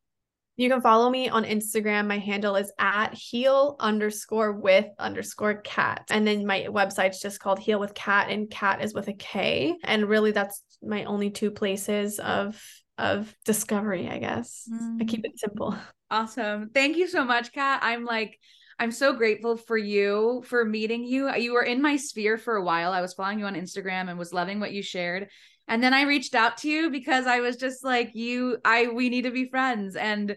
[0.57, 2.07] you can follow me on Instagram.
[2.07, 6.05] My handle is at heal underscore with underscore cat.
[6.11, 9.75] And then my website's just called Heal with Cat, and cat is with a K.
[9.85, 12.63] And really that's my only two places of
[12.99, 14.69] of discovery, I guess.
[14.71, 15.01] Mm.
[15.01, 15.75] I keep it simple.
[16.11, 16.71] Awesome.
[16.75, 17.81] Thank you so much, Kat.
[17.83, 18.39] I'm like
[18.81, 21.35] I'm so grateful for you for meeting you.
[21.35, 22.93] You were in my sphere for a while.
[22.93, 25.29] I was following you on Instagram and was loving what you shared.
[25.71, 29.09] And then I reached out to you because I was just like, you, I, we
[29.09, 29.95] need to be friends.
[29.95, 30.37] And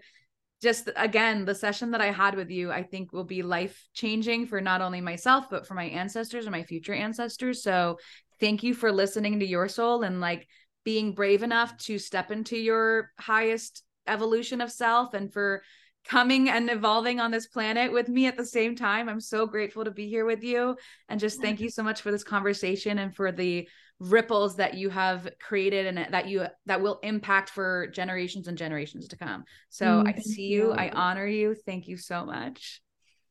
[0.62, 4.46] just again, the session that I had with you, I think will be life changing
[4.46, 7.64] for not only myself, but for my ancestors and my future ancestors.
[7.64, 7.98] So
[8.40, 10.48] thank you for listening to your soul and like
[10.86, 15.64] being brave enough to step into your highest evolution of self and for
[16.06, 19.10] coming and evolving on this planet with me at the same time.
[19.10, 20.78] I'm so grateful to be here with you.
[21.10, 23.68] And just thank you so much for this conversation and for the
[24.00, 29.08] ripples that you have created and that you that will impact for generations and generations
[29.10, 29.44] to come.
[29.70, 30.68] So mm, I see you.
[30.68, 30.72] you.
[30.72, 31.56] I honor you.
[31.66, 32.82] Thank you so much.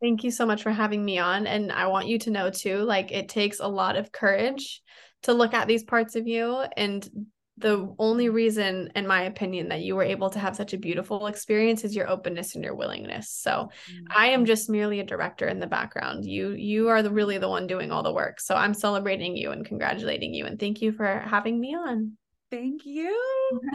[0.01, 1.47] Thank you so much for having me on.
[1.47, 4.83] And I want you to know too, like it takes a lot of courage
[5.23, 7.09] to look at these parts of you and
[7.59, 11.27] the only reason in my opinion that you were able to have such a beautiful
[11.27, 14.05] experience is your openness and your willingness so mm-hmm.
[14.17, 17.49] i am just merely a director in the background you you are the really the
[17.49, 20.93] one doing all the work so i'm celebrating you and congratulating you and thank you
[20.93, 22.17] for having me on
[22.53, 23.19] Thank you.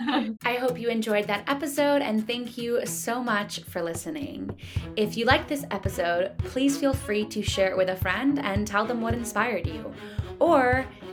[0.46, 4.56] I hope you enjoyed that episode and thank you so much for listening.
[4.96, 8.68] If you liked this episode, please feel free to share it with a friend and
[8.68, 9.92] tell them what inspired you.
[10.40, 10.86] Or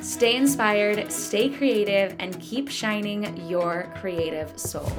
[0.00, 4.92] Stay inspired, stay creative, and keep shining your creative soul.